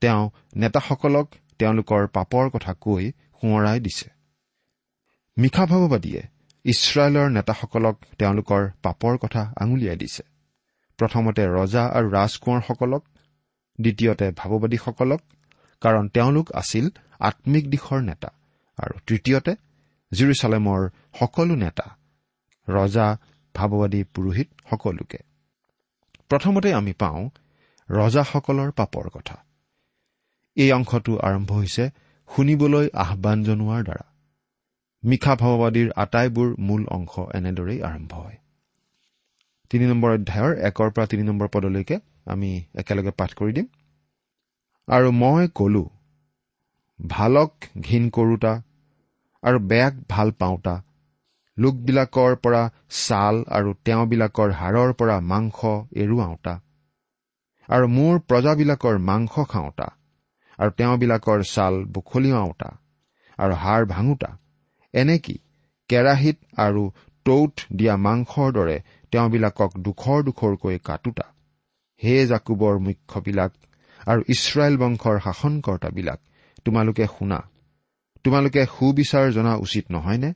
তেওঁ 0.00 0.30
নেতাসকলক 0.56 1.26
তেওঁলোকৰ 1.58 2.06
পাপৰ 2.06 2.50
কথা 2.50 2.72
কৈ 2.74 3.12
সোঁৱৰাই 3.38 3.80
দিছে। 3.80 4.08
মিশা 5.36 5.66
ভাৱবাদীয়ে 5.66 6.22
ইছৰাইলৰ 6.64 7.28
নেতাসকলক 7.30 7.96
তেওঁলোকৰ 8.18 8.70
পাপৰ 8.82 9.16
কথা 9.16 9.54
আঙুলিয়াই 9.56 9.96
দিছে। 9.96 10.22
প্ৰথমতে 10.98 11.42
ৰজা 11.46 11.84
আৰু 11.86 12.08
ৰাজকোঁৱৰসকলক 12.10 13.02
দ্বিতীয়তে 13.80 14.26
ভাৱবাদীসকলক 14.30 15.20
কাৰণ 15.80 16.08
তেওঁলোক 16.08 16.52
আছিল 16.52 16.90
আম্মিক 17.20 17.70
দিশৰ 17.70 18.00
নেতা 18.00 18.30
আৰু 18.78 18.94
তৃতীয়তে 19.06 19.52
জিৰচালেমৰ 20.12 20.80
সকলো 21.18 21.54
নেতা 21.54 21.86
ৰজা 22.68 23.06
ভাৱবাদী 23.54 24.00
পুৰোহিত 24.14 24.48
সকলোকে। 24.70 25.27
প্ৰথমতে 26.28 26.74
আমি 26.74 26.92
পাওঁ 26.92 27.30
ৰজাসকলৰ 27.90 28.70
পাপৰ 28.70 29.08
কথা। 29.08 29.36
এই 30.56 30.72
অংশটো 30.72 31.18
আৰম্ভ 31.18 31.52
হৈছে 31.52 31.90
শুনিবলৈ 32.36 32.88
আহান 32.94 33.44
জনোৱাৰ 33.44 33.82
দ্বাৰা। 33.84 34.04
মিশা 35.04 35.34
ভাৱবাদীৰ 35.34 35.90
আটাইবোৰ 35.96 36.56
মূল 36.58 36.86
অংশ 36.86 37.18
এনেদৰেই 37.34 37.82
আৰম্ভ 37.82 38.14
হয়। 38.14 38.36
তিনি 39.70 39.86
নম্বৰ 39.86 40.10
অধ্যায়ৰ 40.10 40.56
একৰ 40.58 40.90
পৰা 40.90 41.06
তিনি 41.06 41.22
নম্বৰ 41.22 41.48
পদলৈকে 41.48 42.00
আমি 42.26 42.64
একেলগে 42.74 43.10
পাঠ 43.10 43.34
কৰি 43.34 43.52
দিম। 43.52 43.66
আৰু 44.88 45.10
মই 45.10 45.48
কলো 45.54 45.90
ভালক 47.08 47.52
ঘীন 47.80 48.10
কৰোতা 48.10 48.62
আৰু 49.42 49.58
বেয়াক 49.58 49.94
ভাল 50.08 50.30
পাওঁতা 50.30 50.82
লোকবিলাকৰ 51.58 52.32
পৰা 52.36 52.62
ছাল 52.90 53.34
আৰু 53.56 53.70
তেওঁবিলাকৰ 53.84 54.50
হাড়ৰ 54.52 54.90
পৰা 54.92 55.16
মাংস 55.32 55.58
এৰুৱাওঁতা। 56.02 56.54
আৰু 57.68 57.86
মোৰ 57.88 58.14
প্ৰজাবিলাকৰ 58.28 58.98
মাংস 58.98 59.34
খাওঁতা। 59.52 59.88
আৰু 60.58 60.70
তেওঁবিলাকৰ 60.70 61.42
ছাল 61.42 61.74
বুখলিয়াওঁতা 61.84 62.70
আৰু 63.38 63.54
হাড় 63.54 63.84
ভাঙোতা। 63.86 64.30
এনেকি 64.94 65.36
কেৰাহীত 65.90 66.38
আৰু 66.56 66.82
টৌত 67.26 67.54
দিয়া 67.76 67.94
মাংসৰ 67.96 68.48
দৰে 68.52 68.76
তেওঁবিলাকক 69.12 69.70
দুখৰ 69.78 70.18
দুখৰকৈ 70.22 70.78
কাটোতা। 70.78 71.26
হে 72.04 72.14
জাকুবৰ 72.26 72.74
মুখ্যবিলাক 72.78 73.52
আৰু 74.06 74.20
ইছৰাইল 74.28 74.74
বংশৰ 74.78 75.16
শাসনকৰ্তাবিলাক 75.24 76.20
তোমালোকে 76.64 77.06
শুনা। 77.18 77.40
তোমালোকে 78.24 78.62
সুবিচাৰ 78.66 79.26
জনা 79.32 79.54
উচিত 79.56 79.84
নহয়নে? 79.90 80.30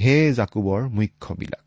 হে 0.00 0.32
জাকুবৰ 0.32 0.88
মুখ্যবিলাক। 0.88 1.64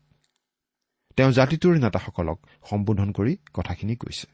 তেওঁ 1.16 1.32
জাতিটোৰ 1.32 1.74
নেতাসকলক 1.78 2.46
সম্বোধন 2.70 3.12
কৰি 3.12 3.36
কথাখিনি 3.54 3.96
কৈছে। 3.96 4.26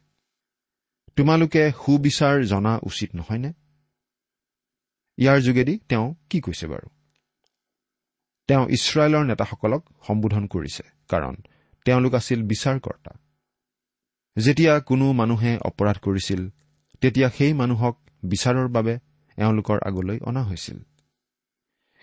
তোমালোকে 1.16 1.72
সুবিচাৰ 1.86 2.44
জনা 2.44 2.78
উচিত 2.82 3.14
নহয়নে? 3.14 3.52
ইয়াৰ 5.16 5.40
যোগেদি 5.40 5.78
তেওঁ 5.88 6.14
কি 6.30 6.40
কৈছে 6.40 6.66
বাৰু? 6.66 6.88
তেওঁ 8.48 8.68
ইছৰাইলৰ 8.68 9.24
নেতাসকলক 9.24 9.82
সম্বোধন 10.06 10.46
কৰিছে 10.46 10.82
কাৰণ 11.08 11.34
তেওঁলোক 11.84 12.14
আছিল 12.14 12.42
বিচাৰকৰ্তা। 12.42 13.12
যেতিয়া 14.38 14.80
কোনো 14.80 15.12
মানুহে 15.12 15.58
অপৰাধ 15.58 15.98
কৰিছিল 15.98 16.50
তেতিয়া 17.00 17.30
সেই 17.30 17.52
মানুহক 17.52 18.00
বিচাৰৰ 18.24 18.68
বাবে 18.68 18.98
এওঁলোকৰ 19.36 19.78
আগলৈ 19.86 20.18
অনা 20.20 20.42
হৈছিল। 20.42 20.78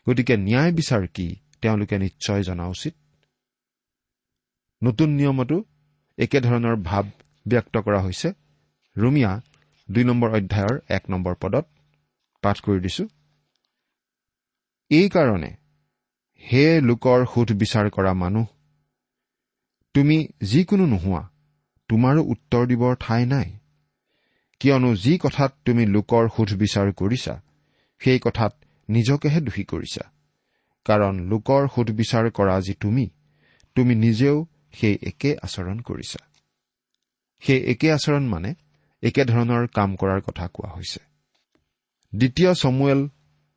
গতিকে 0.10 0.38
ন্যায় 0.38 0.72
বিচাৰ 0.72 1.08
কি? 1.08 1.36
তেওঁলোকে 1.62 1.96
নিশ্চয় 2.00 2.44
জনা 2.44 2.66
উচিত। 2.68 2.94
নতুন 4.84 5.10
নিয়মতো 5.10 5.64
একেধৰণৰ 6.18 6.76
ভাৱ 6.76 7.06
ব্যক্ত 7.48 7.78
কৰা 7.78 8.00
হৈছে। 8.02 8.30
ৰুমিয়া 8.96 9.32
দুই 9.92 10.04
নম্বৰ 10.04 10.30
অধ্যায়ৰ 10.30 10.80
এক 10.90 11.04
নম্বৰ 11.10 11.36
পদত 11.42 11.66
পাঠ 12.44 12.58
কৰি 12.62 12.80
দিছো। 12.80 13.04
এইকাৰণে 14.92 15.52
হে 16.44 16.82
লোকৰ 16.82 17.26
সোধ 17.34 17.50
বিচাৰ 17.52 17.90
কৰা 17.90 18.14
মানুহ 18.14 18.46
তুমি 19.94 20.18
যিকোনো 20.42 20.86
নোহোৱা 20.86 21.24
তোমাৰো 21.90 22.22
উত্তৰ 22.24 22.64
দিবৰ 22.68 22.96
ঠাই 23.00 23.26
নাই। 23.26 23.48
কিয়নো 24.60 24.96
যি 24.96 25.18
কথাত 25.18 25.52
তুমি 25.66 25.86
লোকৰ 25.86 26.24
সোধ 26.36 26.50
বিচাৰ 26.54 26.88
কৰিছা 26.94 27.42
সেই 28.02 28.20
কথাত 28.20 28.54
নিজকেহে 28.90 29.40
দোষী 29.42 29.64
কৰিছা। 29.64 30.04
কাৰণ 30.88 31.16
লোকৰ 31.30 31.68
সোধ 31.76 31.88
বিচাৰ 31.92 32.26
কৰা 32.32 32.56
যি 32.62 32.74
তুমি 32.74 33.06
তুমি 33.76 33.94
নিজেও 33.96 34.38
সেই 34.74 34.96
একে 35.02 35.32
আচৰণ 35.42 35.78
কৰিছা। 35.80 36.20
সেই 37.44 37.60
একে 37.64 37.88
আচৰণ 37.92 38.24
মানে 38.28 38.50
একেধৰণৰ 39.04 39.68
কাম 39.68 39.90
কৰাৰ 39.96 40.22
কথা 40.22 40.46
কোৱা 40.48 40.70
হৈছে। 40.70 41.00
দ্বিতীয় 42.14 42.52
চমুৱেল 42.54 43.00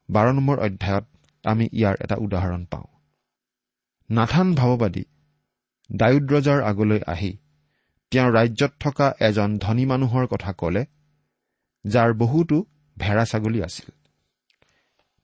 বাৰ 0.09 0.27
নম্বৰ 0.33 0.59
অধ্যায়ত 0.59 1.07
আমি 1.45 1.65
ইয়াৰ 1.73 1.95
এটা 2.01 2.17
উদাহৰণ 2.17 2.63
পাওঁ। 2.65 2.89
নাথান 4.11 4.49
ভাৱবাদী 4.55 5.05
দায়ুদ্ৰজাৰ 5.91 6.61
আগলৈ 6.63 7.01
আহি 7.07 7.33
তেওঁৰ 8.11 8.31
ৰাজ্যত 8.33 8.73
থকা 8.81 9.07
এজন 9.21 9.59
ধনী 9.59 9.85
মানুহৰ 9.85 10.27
কথা 10.27 10.53
কলে 10.53 10.83
যাৰ 11.85 12.11
বহুতো 12.15 12.57
ভেড়া 12.97 13.25
ছাগলী 13.25 13.63
আছিল। 13.63 13.89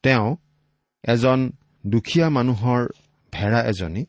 তেওঁ 0.03 0.37
এজন 1.05 1.41
দুখীয়া 1.87 2.31
মানুহৰ 2.31 2.87
ভেড়া 3.33 3.61
এজনী 3.63 4.07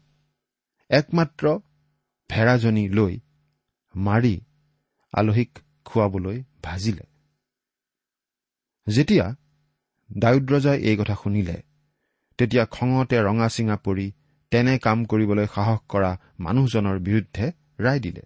একমাত্ৰ 0.89 1.59
ভেড়াজনী 2.29 2.89
লৈ 2.89 3.19
মাৰি 3.95 4.41
আলহীক 5.13 5.59
খুৱাবলৈ 5.85 6.43
ভাজিলে। 6.63 7.03
যেতিয়া 8.87 9.35
দায়ুদ্ৰজাই 10.17 10.81
এই 10.81 10.97
কথা 10.97 11.15
শুনিলে 11.23 11.61
তেতিয়া 12.37 12.65
খঙতে 12.65 13.17
ৰঙা 13.21 13.49
চিঙা 13.49 13.77
পৰি 13.77 14.11
তেনে 14.51 14.79
কাম 14.79 15.05
কৰিবলৈ 15.05 15.47
সাহস 15.55 15.79
কৰা 15.89 16.19
মানুহজনৰ 16.39 16.99
বিৰুদ্ধে 16.99 17.51
ৰায় 17.79 17.99
দিলে। 17.99 18.21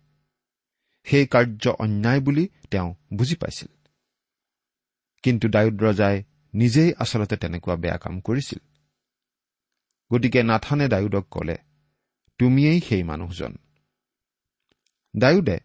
সেই 1.03 1.27
কাৰ্য 1.27 1.69
অন্যায় 1.79 2.19
বুলি 2.19 2.49
তেওঁ 2.71 2.95
বুজি 3.13 3.35
পাইছিল। 3.35 3.67
কিন্তু 5.23 5.49
দায়ুদ্ৰজাই 5.49 6.23
নিজেই 6.53 6.93
আচলতে 6.93 7.37
তেনেকুৱা 7.37 7.75
বেয়া 7.75 7.97
কাম 7.97 8.19
কৰিছিল। 8.19 8.70
গতিকে 10.11 10.43
নাথানে 10.43 10.85
দায়ুদক 10.87 11.25
কলে 11.31 11.57
তুমিয়েই 12.39 12.79
সেই 12.79 13.03
মানুহজন। 13.03 13.53
দায়ুদে 15.17 15.57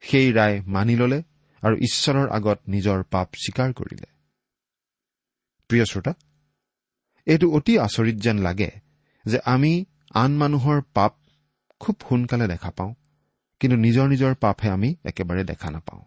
সেই 0.00 0.32
ৰায় 0.32 0.56
মানি 0.66 0.96
ললে 0.96 1.22
আৰু 1.62 1.74
ঈশ্বৰৰ 1.76 2.28
আগত 2.28 2.58
নিজৰ 2.68 2.98
পাপ 3.10 3.28
স্বীকাৰ 3.34 3.70
কৰিলে। 3.72 4.08
প্ৰিয় 5.70 5.84
শ্ৰোতা 5.84 6.12
এইটো 7.26 7.46
অতি 7.50 7.78
আচৰিত 7.78 8.16
যেন 8.16 8.38
লাগে 8.38 8.70
যে 9.26 9.38
আমি 9.44 9.84
আন 10.14 10.30
মানুহৰ 10.36 10.82
পাপ 10.94 11.12
খুব 11.80 11.96
সোনকালে 12.08 12.46
দেখা 12.48 12.70
পাওঁ 12.70 12.94
কিন্তু 13.60 13.76
নিজৰ 13.76 14.06
নিজৰ 14.08 14.34
পাপহে 14.34 14.68
আমি 14.70 14.90
একেবাৰে 15.04 15.44
দেখা 15.44 15.70
নাপাওঁ। 15.70 16.04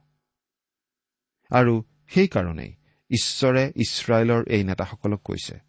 আৰু 1.51 1.73
সেইকাৰণেই 2.07 2.71
ঈশ্বৰে 3.09 3.63
ইছৰাইলৰ 3.75 4.41
এই 4.47 4.63
নেতাসকলক 4.63 5.21
কৈছে 5.23 5.66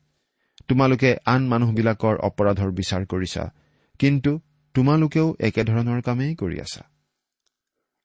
তোমালোকে 0.69 1.11
আন 1.27 1.43
মানুহবিলাকৰ 1.49 2.15
অপৰাধৰ 2.19 2.71
বিচাৰ 2.71 3.03
কৰিছা 3.07 3.45
কিন্তু 4.01 4.33
তোমালোকেও 4.75 5.29
একেধৰণৰ 5.41 6.01
কামেই 6.03 6.35
কৰি 6.35 6.61
আছা। 6.61 6.83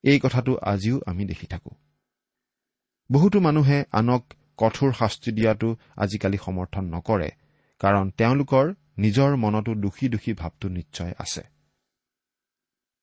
এই 0.03 0.19
কথাটো 0.19 0.51
আজিও 0.61 0.97
আমি 1.05 1.25
দেখি 1.25 1.47
থাকো। 1.47 1.71
বহুতো 3.11 3.37
মানুহে 3.39 3.85
আনক 3.91 4.23
কঠোৰ 4.57 4.91
শাস্তি 4.93 5.31
দিয়াটো 5.31 5.69
আজিকালি 5.97 6.37
সমৰ্থন 6.37 6.83
নকৰে 6.95 7.29
কাৰণ 7.81 8.05
তেওঁলোকৰ 8.09 8.65
নিজৰ 8.97 9.35
মনতো 9.35 9.71
দোষী 9.75 10.05
দোষী 10.09 10.33
ভাৱটো 10.33 10.67
নিশ্চয় 10.69 11.13
আছে। 11.19 11.43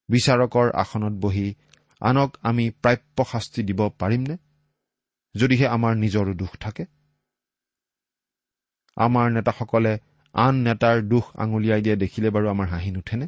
বিচাৰকৰ 0.08 0.66
আসনত 0.74 1.12
বহি 1.12 1.54
আনক 2.00 2.30
আমি 2.42 2.64
প্ৰাপ্য 2.82 3.18
শাস্তি 3.24 3.60
দিব 3.62 3.80
পাৰিমনে? 3.98 4.36
যদিহে 5.34 5.66
আমাৰ 5.66 5.92
নিজৰো 5.96 6.32
দুখ 6.34 6.52
থাকে। 6.60 6.84
আমাৰ 9.00 9.26
নেতাসকলে 9.32 9.92
আন 10.34 10.54
নেতাৰ 10.66 10.96
দুখ 11.02 11.24
আঙুলিয়াই 11.36 11.82
দিয়া 11.82 11.96
দেখিলে 11.96 12.28
বাৰু 12.30 12.46
আমাৰ 12.48 12.66
হাঁহি 12.66 12.90
নুঠেনে? 12.90 13.26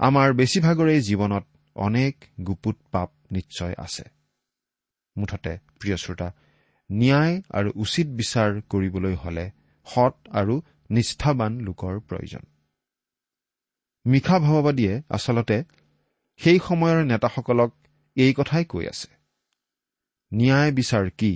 আমাৰ 0.00 0.28
বেছিভাগৰে 0.32 0.94
জীৱনত 1.00 1.44
অনেক 1.76 2.14
গুপুত 2.46 2.76
পাপ 2.92 3.10
নিশ্চয় 3.30 3.74
আছে। 3.78 4.04
মুঠতে 5.16 5.52
প্ৰিয় 5.78 5.96
শ্ৰোতা 5.96 6.28
ন্যায় 6.90 7.34
আৰু 7.50 7.70
উচিত 7.76 8.06
বিচাৰ 8.20 8.50
কৰিবলৈ 8.70 9.14
হলে 9.14 9.44
সৎ 9.86 10.14
আৰু 10.30 10.54
নিষ্ঠাবান 10.90 11.52
লোকৰ 11.60 11.94
প্ৰয়োজন। 12.08 12.42
মিশা 14.06 14.36
ভাৱবাদীয়ে 14.38 14.94
আচলতে 15.08 15.56
সেই 16.40 16.58
সময়ৰ 16.68 16.98
নেতাসকলক 17.04 17.70
এই 18.16 18.32
কথাই 18.34 18.64
কৈ 18.64 18.84
আছে। 18.86 19.10
ন্যায় 20.32 20.72
বিচাৰ 20.72 21.06
কি? 21.18 21.32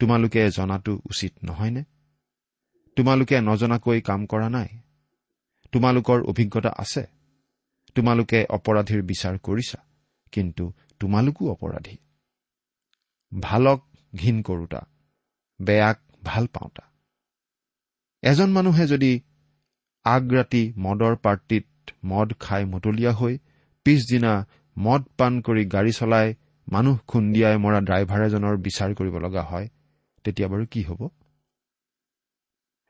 তোমালোকে 0.00 0.40
জনাটো 0.50 0.92
উচিত 1.04 1.32
নহয়নে? 1.42 1.82
তোমালোকে 2.96 3.36
নজনাকৈ 3.40 3.98
কাম 4.00 4.20
কৰা 4.26 4.48
নাই? 4.48 4.68
তোমালোকৰ 5.72 6.18
অভিজ্ঞতা 6.22 6.70
আছে? 6.78 7.02
তোমালোকে 7.96 8.38
অপৰাধীৰ 8.50 9.02
বিচাৰ 9.02 9.34
কৰিছা 9.38 9.78
কিন্তু 10.32 10.64
তোমালোকো 11.00 11.42
অপৰাধী। 11.50 11.96
ভালক 13.32 13.80
ঘীন 14.16 14.36
কৰোতা 14.42 14.80
বেয়াক 15.60 15.98
ভাল 16.24 16.44
পাওঁতা। 16.46 16.84
এজন 18.22 18.48
মানুহে 18.50 18.84
যদি 18.86 19.12
আগৰাতি 20.04 20.62
মদৰ 20.78 21.14
পাৰ্টিত 21.16 21.66
মদ 22.04 22.28
খাই 22.40 22.62
মতলীয়া 22.64 23.12
হৈ 23.12 23.34
পিছদিনা 23.86 24.32
মদ 24.76 25.02
পান 25.18 25.32
কৰি 25.40 25.62
গাড়ী 25.66 25.92
চলাই 25.92 26.28
মানুহ 26.68 26.96
খুন্দিয়াই 27.06 27.56
মৰা 27.58 27.80
ড্ৰাইভাৰ 27.80 28.20
এজনৰ 28.26 28.54
বিচাৰ 28.56 28.90
কৰিব 28.94 29.16
লগা 29.18 29.42
হয় 29.42 29.66
তেতিয়া 30.28 30.48
বাৰু 30.48 30.66
কি 30.66 30.82
হ'ব? 30.82 31.08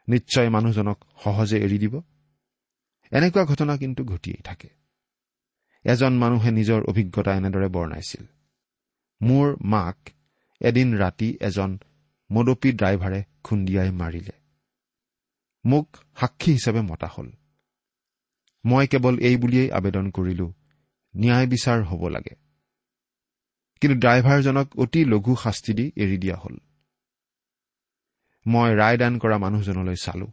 নিশ্চয় 0.09 0.49
মানুহজনক 0.49 1.05
সহজে 1.25 1.59
এৰি 1.59 1.79
দিব। 1.79 2.03
এনেকুৱা 3.13 3.45
ঘটনা 3.45 3.77
কিন্তু 3.77 4.05
ঘটিয়েই 4.05 4.43
থাকে। 4.43 4.69
এজন 5.85 6.13
মানুহে 6.13 6.51
নিজৰ 6.51 6.83
অভিজ্ঞতা 6.83 7.35
এনেদৰে 7.35 7.69
বৰ্ণাইছিল। 7.69 8.25
মোৰ 9.21 9.57
মাক 9.65 9.99
এদিন 10.61 10.99
ৰাতি 10.99 11.39
এজন 11.41 11.79
মদপী 12.33 12.73
ড্ৰাইভাৰে 12.73 13.25
খুন্দিয়াই 13.45 13.91
মাৰিলে। 13.91 14.33
মোক 15.65 15.97
সাক্ষী 16.17 16.53
হিচাপে 16.53 16.81
মতা 16.81 17.07
হ'ল। 17.07 17.29
মই 18.65 18.87
কেৱল 18.87 19.19
এই 19.19 19.37
বুলিয়েই 19.37 19.71
আবেদন 19.71 20.11
কৰিলো 20.11 20.55
ন্যায় 21.17 21.47
বিচাৰ 21.47 21.83
হ'ব 21.83 22.09
লাগে। 22.09 22.35
কিন্তু 23.81 24.01
ড্ৰাইভাৰজনক 24.01 24.79
অতি 24.79 25.05
লঘু 25.05 25.37
শাস্তি 25.37 25.73
দি 25.73 25.93
এৰি 25.97 26.19
দিয়া 26.19 26.37
হ'ল। 26.37 26.57
মই 28.49 28.77
ৰায়দান 28.77 29.19
কৰা 29.19 29.39
মানুহজনলৈ 29.39 29.97
চালো। 29.97 30.27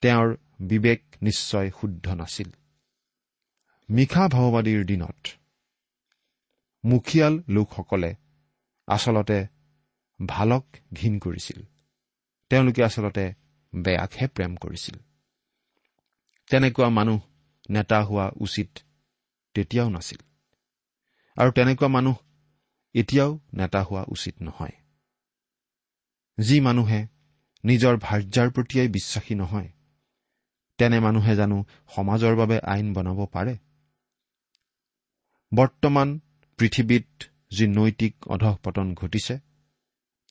তেওঁৰ 0.00 0.36
বিবেক 0.60 1.04
নিশ্চয় 1.22 1.70
শুদ্ধ 1.70 2.08
নাছিল। 2.08 2.50
মিশা 3.90 4.28
ভাওবাদীৰ 4.28 4.84
দিনত 4.84 5.28
মুখিয়াল 6.84 7.42
লোকসকলে 7.48 8.14
আচলতে 8.86 9.46
ভালক 10.26 10.66
ঘীন 10.94 11.18
কৰিছিল। 11.18 11.62
তেওঁলোকে 12.50 12.84
আচলতে 12.84 13.34
বেয়াকহে 13.74 14.26
প্ৰেম 14.28 14.56
কৰিছিল। 14.56 14.96
তেনেকুৱা 16.50 16.88
মানুহ 16.88 17.20
নেতা 17.70 18.04
হোৱা 18.04 18.30
উচিত 18.40 18.78
তেতিয়াও 19.54 19.88
নাছিল। 19.88 20.18
আৰু 21.36 21.50
তেনেকুৱা 21.50 21.88
মানুহ 21.88 22.16
এতিয়াও 22.94 23.40
নেতা 23.54 23.82
হোৱা 23.82 24.04
উচিত 24.08 24.34
নহয়। 24.42 24.83
যি 26.38 26.60
মানুহে 26.60 27.06
নিজৰ 27.64 27.96
ভাৰ্যাৰ 27.96 28.50
প্ৰতিয়েই 28.50 28.88
বিশ্বাসী 28.88 29.34
নহয় 29.34 29.68
তেনে 30.78 31.00
মানুহে 31.00 31.36
জানো 31.36 31.64
সমাজৰ 31.94 32.34
বাবে 32.36 32.60
আইন 32.60 32.92
বনাব 32.92 33.26
পাৰে? 33.26 33.56
বৰ্তমান 35.54 36.20
পৃথিৱীত 36.58 37.06
যি 37.50 37.66
নৈতিক 37.66 38.14
অধঃপতন 38.26 38.94
ঘটিছে 38.94 39.38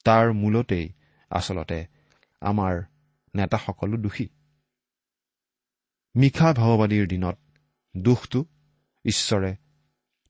তাৰ 0.06 0.34
মূলতেই 0.34 0.90
আচলতে 1.30 1.88
আমাৰ 2.42 2.84
নেতাসকলো 3.36 3.98
দোষী। 3.98 4.28
মিশা 6.16 6.54
ভাৱবাদীৰ 6.54 7.08
দিনত 7.08 7.38
দোষটো 7.98 8.46
ঈশ্বৰে 9.06 9.56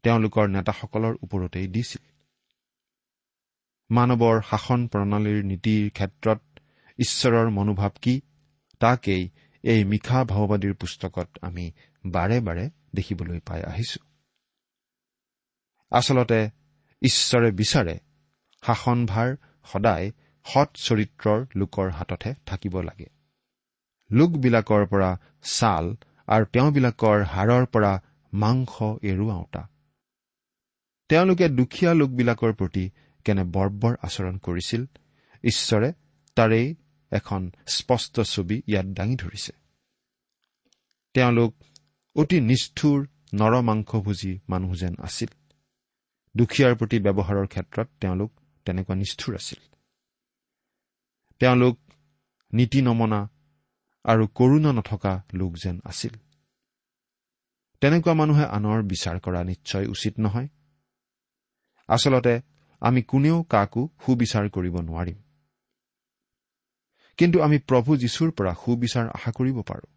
তেওঁলোকৰ 0.04 0.48
নেতাসকলৰ 0.48 1.14
ওপৰতেই 1.24 1.68
দিছিল। 1.68 2.13
মানৱৰ 3.96 4.38
শাসন 4.50 4.82
প্ৰণালীৰ 4.88 5.40
নীতিৰ 5.44 5.90
ক্ষেত্ৰত 5.90 6.42
ঈশ্বৰৰ 7.00 7.48
মনোভাৱ 7.50 7.94
কি 8.02 8.16
তাকেই 8.82 9.24
এই 9.64 9.82
মিশা 9.86 10.20
ভাওবাদীৰ 10.24 10.74
পুস্তকত 10.74 11.30
আমি 11.42 11.66
বাৰে 12.06 12.38
বাৰে 12.40 12.66
দেখিবলৈ 12.96 13.40
পাই 13.40 13.62
আহিছো। 13.64 14.00
আচলতে 15.92 16.40
ঈশ্বৰে 17.02 17.50
বিচাৰে 17.52 17.96
শাসনভাৰ 18.64 19.30
সদায় 19.68 20.12
সৎ 20.46 20.70
চৰিত্ৰৰ 20.86 21.40
লোকৰ 21.56 21.88
হাততহে 21.90 22.32
থাকিব 22.46 22.76
লাগে। 22.82 23.08
লোকবিলাকৰ 24.10 24.84
পৰা 24.86 25.12
ছাল 25.44 25.86
আৰু 26.28 26.46
তেওঁবিলাকৰ 26.54 27.18
হাড়ৰ 27.24 27.66
পৰা 27.66 27.94
মাংস 28.34 28.74
এৰুৱাওঁতা। 29.04 29.64
তেওঁলোকে 31.10 31.46
দুখীয়া 31.50 31.92
লোকবিলাকৰ 31.94 32.52
প্ৰতি 32.54 32.86
কেনে 33.26 33.44
বৰ্বৰ 33.44 33.94
আচৰণ 34.02 34.38
কৰিছিল 34.38 34.86
ঈশ্বৰে 35.44 35.94
তাৰেই 36.36 36.76
এখন 37.12 37.52
স্পষ্ট 37.68 38.22
ছবি 38.22 38.62
ইয়াত 38.68 38.86
দাঙি 38.86 39.16
ধৰিছে। 39.16 39.52
তেওঁলোক 41.14 41.56
অতি 42.16 42.42
নিষ্ঠুৰ 42.42 43.08
নৰমাংসভোজী 43.34 44.40
মানুহ 44.50 44.76
যেন 44.76 44.96
আছিল। 45.04 45.28
দুখীয়াৰ 46.38 46.76
প্ৰতি 46.76 47.00
ব্যৱহাৰৰ 47.00 47.48
ক্ষেত্ৰত 47.48 47.88
তেওঁলোক 48.02 48.32
তেনেকুৱা 48.66 48.96
নিষ্ঠুৰ 48.96 49.36
আছিল। 49.36 49.62
তেওঁলোক 51.40 51.80
নীতি 52.54 52.82
নমনা 52.82 53.30
আৰু 54.04 54.28
কৰুণা 54.28 54.72
নথকা 54.72 55.24
লোক 55.34 55.54
যেন 55.64 55.80
আছিল। 55.86 56.14
তেনেকুৱা 57.82 58.14
মানুহে 58.14 58.46
আনৰ 58.46 58.84
বিচাৰ 58.84 59.20
কৰা 59.20 59.44
নিশ্চয় 59.44 59.88
উচিত 59.88 60.20
নহয়। 60.20 60.48
আচলতে 61.88 62.42
আমি 62.84 63.02
কোনেও 63.02 63.44
কাকো 63.44 63.90
সুবিচাৰ 64.06 64.50
কৰিব 64.50 64.76
নোৱাৰিম। 64.80 65.18
কিন্তু 67.18 67.42
আমি 67.42 67.58
প্ৰভু 67.60 67.98
যীশুৰ 67.98 68.32
পৰা 68.32 68.54
সুবিচাৰ 68.54 69.10
আশা 69.10 69.32
কৰিব 69.32 69.62
পাৰোঁ। 69.62 69.90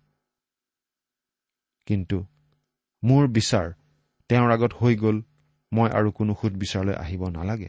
কিন্তু 1.87 2.27
মোৰ 3.03 3.29
বিচাৰ 3.29 3.73
তেওঁৰ 4.29 4.51
আগত 4.51 4.73
হৈ 4.75 4.97
গ'ল 4.97 5.23
মই 5.73 5.89
আৰু 5.91 6.11
কোনো 6.11 6.35
সুদবিচাৰলৈ 6.35 6.95
আহিব 6.95 7.29
নালাগে। 7.29 7.69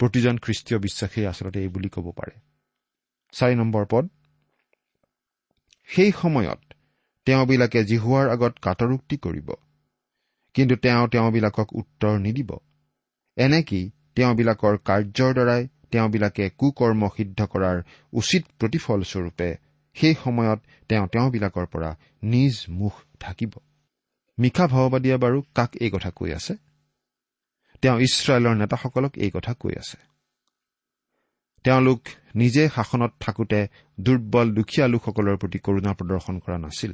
প্ৰতিজন 0.00 0.38
খ্ৰীষ্টীয় 0.38 0.80
বিশ্বাসেই 0.80 1.26
আচলতে 1.26 1.58
এই 1.60 1.68
বুলি 1.68 1.88
ক'ব 1.88 2.06
পাৰে। 2.10 2.34
চাৰি 3.32 3.54
নম্বৰ 3.54 3.86
পদ। 3.90 4.04
সেই 5.88 6.12
সময়ত 6.12 6.60
তেওঁবিলাকে 7.26 7.84
জিহুৱাৰ 7.84 8.26
আগত 8.30 8.58
কাটৰোক্তি 8.62 9.16
কৰিব 9.16 9.48
কিন্তু 10.54 10.76
তেওঁ 10.76 11.08
তেওঁবিলাকক 11.08 11.68
উত্তৰ 11.72 12.18
নিদিব। 12.18 12.50
এনেকেই 13.36 13.90
তেওঁবিলাকৰ 14.16 14.74
কাৰ্যৰ 14.78 15.32
দ্বাৰাই 15.34 15.68
তেওঁবিলাকে 15.90 16.44
কুকৰ্ম 16.50 17.08
সিদ্ধ 17.16 17.40
কৰাৰ 17.42 17.76
উচিত 18.12 18.42
প্ৰতিফলস্বৰূপে 18.58 19.48
সেই 19.96 20.14
সময়ত 20.14 20.60
তেওঁ 20.88 21.06
তেওঁবিলাকৰ 21.06 21.66
পৰা 21.66 21.90
নিজ 22.22 22.54
মুখ 22.68 22.94
ঢাকিব। 23.20 23.52
মিশা 24.38 24.66
ভাওবাদীয়ে 24.66 25.16
বাৰু 25.16 25.42
কাক 25.54 25.70
এই 25.76 25.90
কথা 25.90 26.10
কৈ 26.10 26.30
আছে? 26.32 26.54
তেওঁ 27.82 27.96
ইছৰাইলৰ 28.00 28.54
নেতাসকলক 28.56 29.12
এই 29.16 29.30
কথা 29.30 29.52
কৈ 29.54 29.74
আছে। 29.78 29.98
তেওঁলোক 31.64 32.00
নিজে 32.34 32.68
শাসনত 32.68 33.12
থাকোঁতে 33.20 33.60
দুৰ্বল 34.00 34.46
দুখীয়া 34.54 34.86
লোকসকলৰ 34.88 35.36
প্ৰতি 35.36 35.58
কৰুণা 35.58 35.92
প্ৰদৰ্শন 35.92 36.36
কৰা 36.38 36.58
নাছিল। 36.58 36.92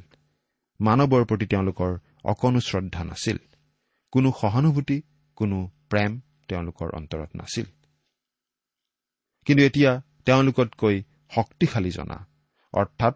মানৱৰ 0.80 1.24
প্ৰতি 1.24 1.46
তেওঁলোকৰ 1.46 1.92
অকণো 2.24 2.60
শ্ৰদ্ধা 2.60 3.02
নাছিল। 3.04 3.38
কোনো 4.12 4.28
সহানুভূতি 4.40 5.02
কোনো 5.36 5.56
প্ৰেম 5.90 6.20
তেওঁলোকৰ 6.48 6.88
অন্তৰত 6.94 7.30
নাছিল। 7.36 7.66
কিন্তু 9.46 9.64
এতিয়া 9.64 10.02
তেওঁলোকতকৈ 10.24 11.02
শক্তিশালী 11.30 11.90
জনা 11.90 12.18
অৰ্থাৎ 12.72 13.14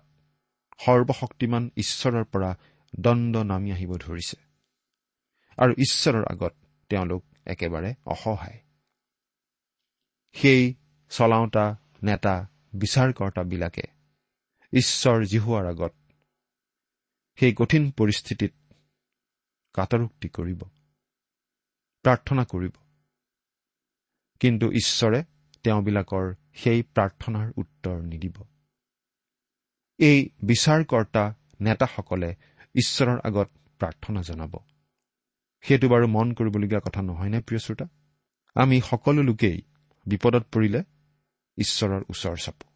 সৰ্বশক্তিমান 0.79 1.71
ঈশ্বৰৰ 1.77 2.25
পৰা 2.25 2.51
দণ্ড 3.01 3.37
নামি 3.37 3.73
আহিব 3.73 3.97
ধৰিছে। 3.97 4.37
আৰু 5.59 5.73
ঈশ্বৰৰ 5.73 6.25
আগত 6.25 6.55
তেওঁলোক 6.89 7.25
একেবাৰে 7.47 7.95
অসহায়। 8.07 8.59
সেই 10.33 10.75
চলাওঁতা 11.11 11.77
নেতা 12.03 12.35
বিচাৰকৰ্তাবিলাকে 12.75 13.83
ঈশ্বৰ 14.73 15.25
জিহুৱাৰ 15.25 15.67
আগত 15.67 15.95
সেই 17.39 17.53
কঠিন 17.59 17.91
পৰিস্থিতিত 17.91 18.53
কাটৰোক্তি 19.75 20.29
কৰিব 20.29 20.61
প্ৰাৰ্থনা 22.05 22.45
কৰিব। 22.45 22.75
কিন্তু 24.41 24.67
ঈশ্বৰে 24.73 25.25
তেওঁবিলাকৰ 25.65 26.35
সেই 26.55 26.83
প্ৰাৰ্থনাৰ 26.83 27.53
উত্তৰ 27.57 27.97
নিদিব। 28.03 28.37
এই 29.99 30.19
বিচাৰকৰ্তা 30.43 31.35
নেতাসকলে 31.61 32.31
ঈশ্বৰৰ 32.75 33.19
আগত 33.25 33.49
প্ৰাৰ্থনা 33.79 34.21
জনাব। 34.23 34.53
সেইটো 35.65 35.87
বাৰু 35.89 36.07
মন 36.07 36.33
কৰিবলগীয়া 36.33 36.81
কথা 36.81 37.03
নহয়নে 37.03 37.41
প্ৰিয় 37.41 37.61
শ্ৰোতা? 37.61 37.87
আমি 38.57 38.81
সকলো 38.81 39.23
লোকেই 39.23 39.63
বিপদত 40.07 40.45
পৰিলে 40.53 40.81
ঈশ্বৰৰ 41.57 42.03
ওচৰ 42.09 42.37
চাপো। 42.37 42.67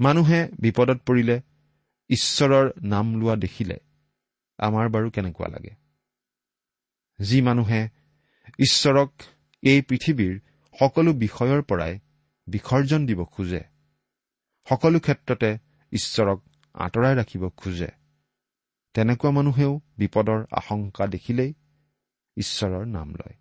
মানুহে 0.00 0.40
বিপদত 0.58 0.98
পৰিলে 1.06 1.36
ঈশ্বৰৰ 2.08 2.66
নাম 2.82 3.14
লোৱা 3.14 3.36
দেখিলে 3.36 3.76
আমাৰ 4.58 4.88
বাৰু 4.88 5.10
কেনেকুৱা 5.10 5.48
লাগে? 5.48 5.72
যি 7.18 7.40
মানুহে 7.40 7.88
ঈশ্বৰক 8.58 9.12
এই 9.62 9.82
পৃথিৱীৰ 9.82 10.40
সকলো 10.78 11.12
বিষয়ৰ 11.12 11.62
পৰাই 11.62 11.98
বিসৰ্জন 12.46 13.06
দিব 13.06 13.24
খোজে। 13.24 13.60
সকলো 14.68 15.00
ক্ষেত্ৰতে 15.00 15.58
ঈশ্বৰক 15.92 16.38
আঁতৰাই 16.74 17.14
ৰাখিব 17.14 17.48
খোজে। 17.48 17.90
তেনেকুৱা 18.94 19.30
মানুহেও 19.30 19.80
বিপদৰ 19.98 20.44
আশংকা 20.52 21.06
দেখিলেই 21.06 21.54
ঈশ্বৰৰ 22.36 22.86
নাম 22.86 23.14
লয়। 23.14 23.36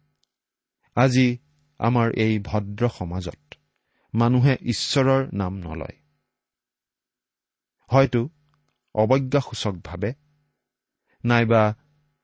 আজি 0.96 1.38
আমাৰ 1.80 2.12
এই 2.18 2.40
ভদ্ৰ 2.40 2.90
সমাজত 2.90 3.54
মানুহে 4.14 4.58
ঈশ্বৰৰ 4.62 5.28
নাম 5.34 5.54
নলয়। 5.58 5.98
হয়তো 7.88 8.30
অৱজ্ঞাসূচকভাৱে 8.96 10.14
নাইবা 11.26 11.76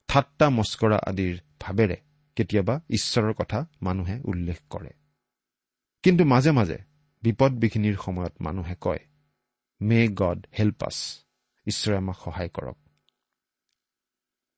ঠাট্টা 0.07 0.49
মস্কৰা 0.49 0.97
আদিৰ 0.97 1.39
ভাৱেৰে 1.59 1.97
কেতিয়াবা 2.37 2.75
ঈশ্বৰৰ 2.89 3.33
কথা 3.33 3.65
মানুহে 3.81 4.21
উল্লেখ 4.25 4.57
কৰে। 4.69 4.91
কিন্তু 6.03 6.25
মাজে 6.25 6.51
মাজে 6.51 6.77
বিপদ 7.23 7.51
বিঘিনিৰ 7.51 7.95
সময়ত 7.95 8.33
মানুহে 8.41 8.75
কয় 8.81 8.99
মে 9.81 10.07
গড 10.07 10.45
হেল্প 10.59 10.83
আছ 10.83 10.97
ঈশ্বৰে 11.67 11.97
আমাক 11.97 12.17
সহায় 12.25 12.49
কৰক। 12.49 12.77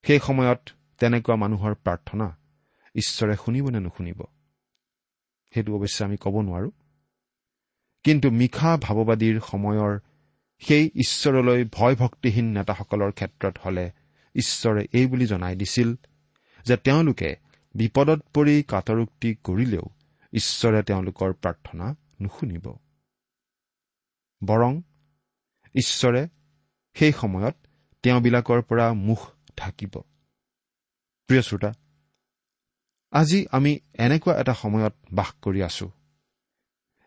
সেই 0.05 0.19
সময়ত 0.19 0.69
তেনেকুৱা 0.99 1.35
মানুহৰ 1.35 1.75
প্ৰাৰ্থনা 1.75 2.27
ঈশ্বৰে 2.95 3.35
শুনিব 3.35 3.69
নে 3.69 3.79
নুশুনিব? 3.79 4.23
সেইটো 5.53 5.75
অৱশ্যে 5.75 6.05
আমি 6.05 6.17
ক'ব 6.17 6.41
নোৱাৰো। 6.41 6.71
কিন্তু 8.03 8.31
মিশা 8.31 8.77
ভাৱবাদীৰ 8.77 9.39
সময়ৰ 9.39 9.99
সেই 10.59 10.85
ঈশ্বৰলৈ 10.95 11.65
ভয় 11.71 11.95
ভক্তিহীন 11.95 12.45
নেতাসকলৰ 12.51 13.11
ক্ষেত্ৰত 13.11 13.57
হলে 13.65 13.91
ঈশ্বৰে 14.35 14.87
এই 14.93 15.05
বুলি 15.07 15.25
জনাই 15.25 15.55
দিছিল 15.55 15.95
যে 16.65 16.77
তেওঁলোকে 16.77 17.48
বিপদত 17.79 18.19
পৰি 18.33 18.55
কাটৰোক্তি 18.67 19.29
কৰিলেও 19.43 19.85
ঈশ্বৰে 20.33 20.79
তেওঁলোকৰ 20.83 21.33
প্ৰাৰ্থনা 21.33 21.85
নুশুনিব। 22.21 22.65
বৰং 24.41 24.73
ঈশ্বৰে 25.75 26.21
সেই 26.95 27.13
সময়ত 27.21 27.55
তেওঁবিলাকৰ 28.03 28.59
পৰা 28.61 28.87
মুখ 28.93 29.19
ঢাকিব। 29.57 29.93
প্ৰিয় 31.29 31.41
শ্ৰোতা 31.41 31.71
আজি 33.13 33.39
আমি 33.51 33.71
এনেকুৱা 33.99 34.33
এটা 34.39 34.53
সময়ত 34.53 34.95
বাস 35.13 35.29
কৰি 35.41 35.59
আছো 35.63 35.87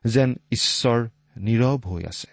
যেন 0.04 0.30
ঈশ্বৰ 0.50 0.98
নীৰৱ 1.36 1.78
হৈ 1.90 2.02
আছে 2.04 2.30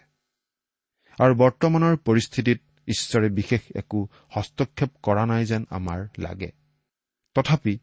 আৰু 1.18 1.34
বৰ্তমানৰ 1.36 1.96
পৰিস্থিতিত 1.98 2.60
ঈশ্বৰে 2.88 3.28
বিশেষ 3.30 3.62
একো 3.76 4.00
হস্তক্ষেপ 4.36 4.92
কৰা 5.04 5.24
নাই 5.26 5.46
যেন 5.46 5.64
আমাৰ 5.70 6.00
লাগে। 6.20 6.52
তথাপি 7.36 7.74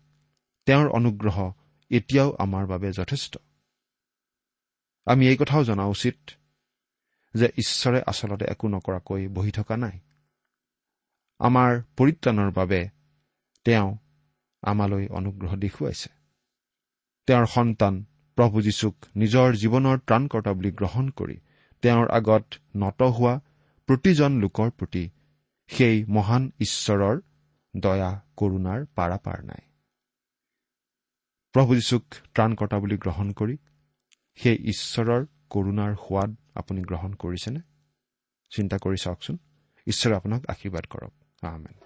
তেওঁৰ 0.66 0.88
অনুগ্ৰহ 0.88 1.52
এতিয়াও 1.90 2.36
আমাৰ 2.38 2.66
বাবে 2.66 2.92
যথেষ্ট। 2.92 3.38
আমি 5.06 5.28
এই 5.28 5.36
কথাও 5.36 5.64
জনা 5.64 5.84
উচিত 5.86 6.30
যে 7.34 7.46
ঈশ্বৰে 7.46 8.02
আচলতে 8.06 8.44
একো 8.44 8.68
নকৰাকৈ 8.68 9.28
বহি 9.28 9.50
থকা 9.50 9.76
নাই। 9.76 9.98
আমাৰ 11.38 11.82
পৰিত্ৰাণৰ 11.96 12.50
বাবে 12.50 12.88
তেওঁ 13.64 13.98
আমালৈ 14.62 15.08
অনুগ্ৰহ 15.08 15.56
দেখুৱাইছে। 15.56 16.10
তেওঁৰ 17.26 17.46
সন্তান 17.46 18.04
প্ৰভু 18.38 18.62
যীশুক 18.62 18.94
নিজৰ 19.16 19.54
জীৱনৰ 19.54 19.98
ত্ৰাণকৰ্তা 19.98 20.52
বুলি 20.52 20.70
গ্ৰহণ 20.70 21.10
কৰি 21.10 21.36
তেওঁৰ 21.82 22.10
আগত 22.10 22.44
নত 22.76 23.02
হোৱা 23.02 23.40
প্ৰতিজন 23.88 24.40
লোকৰ 24.40 24.70
প্ৰতি 24.70 25.10
সেই 25.68 26.04
মহান 26.08 26.52
ঈশ্বৰৰ 26.60 27.20
দয়া 27.76 28.10
কৰুণাৰ 28.36 28.86
পাৰাপাৰ 28.96 29.44
নাই। 29.44 29.62
প্ৰভু 31.56 31.74
যীশুক 31.74 32.04
ত্ৰাণকৰ্তা 32.34 32.78
বুলি 32.78 32.96
গ্ৰহণ 32.96 33.32
কৰি 33.32 33.56
সেই 34.38 34.56
ঈশ্বৰৰ 34.68 35.24
কৰুণাৰ 35.50 35.94
সোৱাদ 35.94 36.36
আপুনি 36.54 36.82
গ্ৰহণ 36.82 37.14
কৰিছেনে? 37.14 37.60
চিন্তা 38.50 38.76
কৰি 38.76 38.96
চাওকচোন। 39.02 39.38
ঈশ্বৰে 39.86 40.16
আপোনাক 40.16 40.42
আশীৰ্বাদ 40.48 40.86
কৰক। 40.86 41.44
আমেন। 41.44 41.85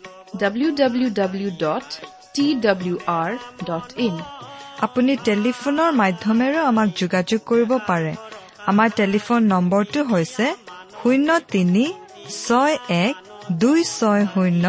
W 0.39 0.69
W 0.79 1.09
W 1.19 1.49
dot 1.63 1.87
T 2.35 2.45
W 2.65 2.95
R 3.21 3.31
dot 3.69 3.87
in 4.07 4.15
আপুনি 4.85 5.13
টেলিফোনৰ 5.27 5.89
মাধ্যমেৰেও 6.01 6.63
আমাক 6.71 6.89
যোগাযোগ 7.01 7.39
কৰিব 7.49 7.71
পাৰে। 7.89 8.13
আমাৰ 8.71 8.89
টেলিফোন 8.99 9.41
নম্বৰটো 9.53 9.99
হৈছে 10.11 10.45
শূন্য 10.99 11.29
তিনি 11.53 11.85
ছয় 12.45 12.75
এক 13.05 13.15
দুই 13.63 13.79
ছয় 13.97 14.23
শূন্য 14.33 14.65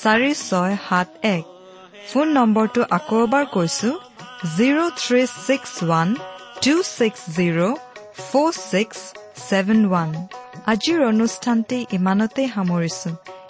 চাৰি 0.00 0.32
ছয় 0.48 0.72
সাত 0.86 1.08
এক। 1.36 1.44
ফোন 2.08 2.26
নম্বৰটো 2.38 2.80
আকৌ 2.98 3.18
এবাৰ 3.26 3.44
কৈছো 3.56 3.90
zero' 4.56 4.94
three 5.00 5.22
six 5.46 5.72
one 5.84 6.08
two 6.62 6.74
six 6.96 7.20
zero' 7.36 7.60
four 8.26 8.50
six 8.70 8.98
seven 9.48 9.80
one 9.88 10.10
আজিৰ 10.72 10.98
অনুষ্ঠানটি 11.12 11.78
ইমানতেই 11.98 12.48
সামৰিছো। 12.56 13.10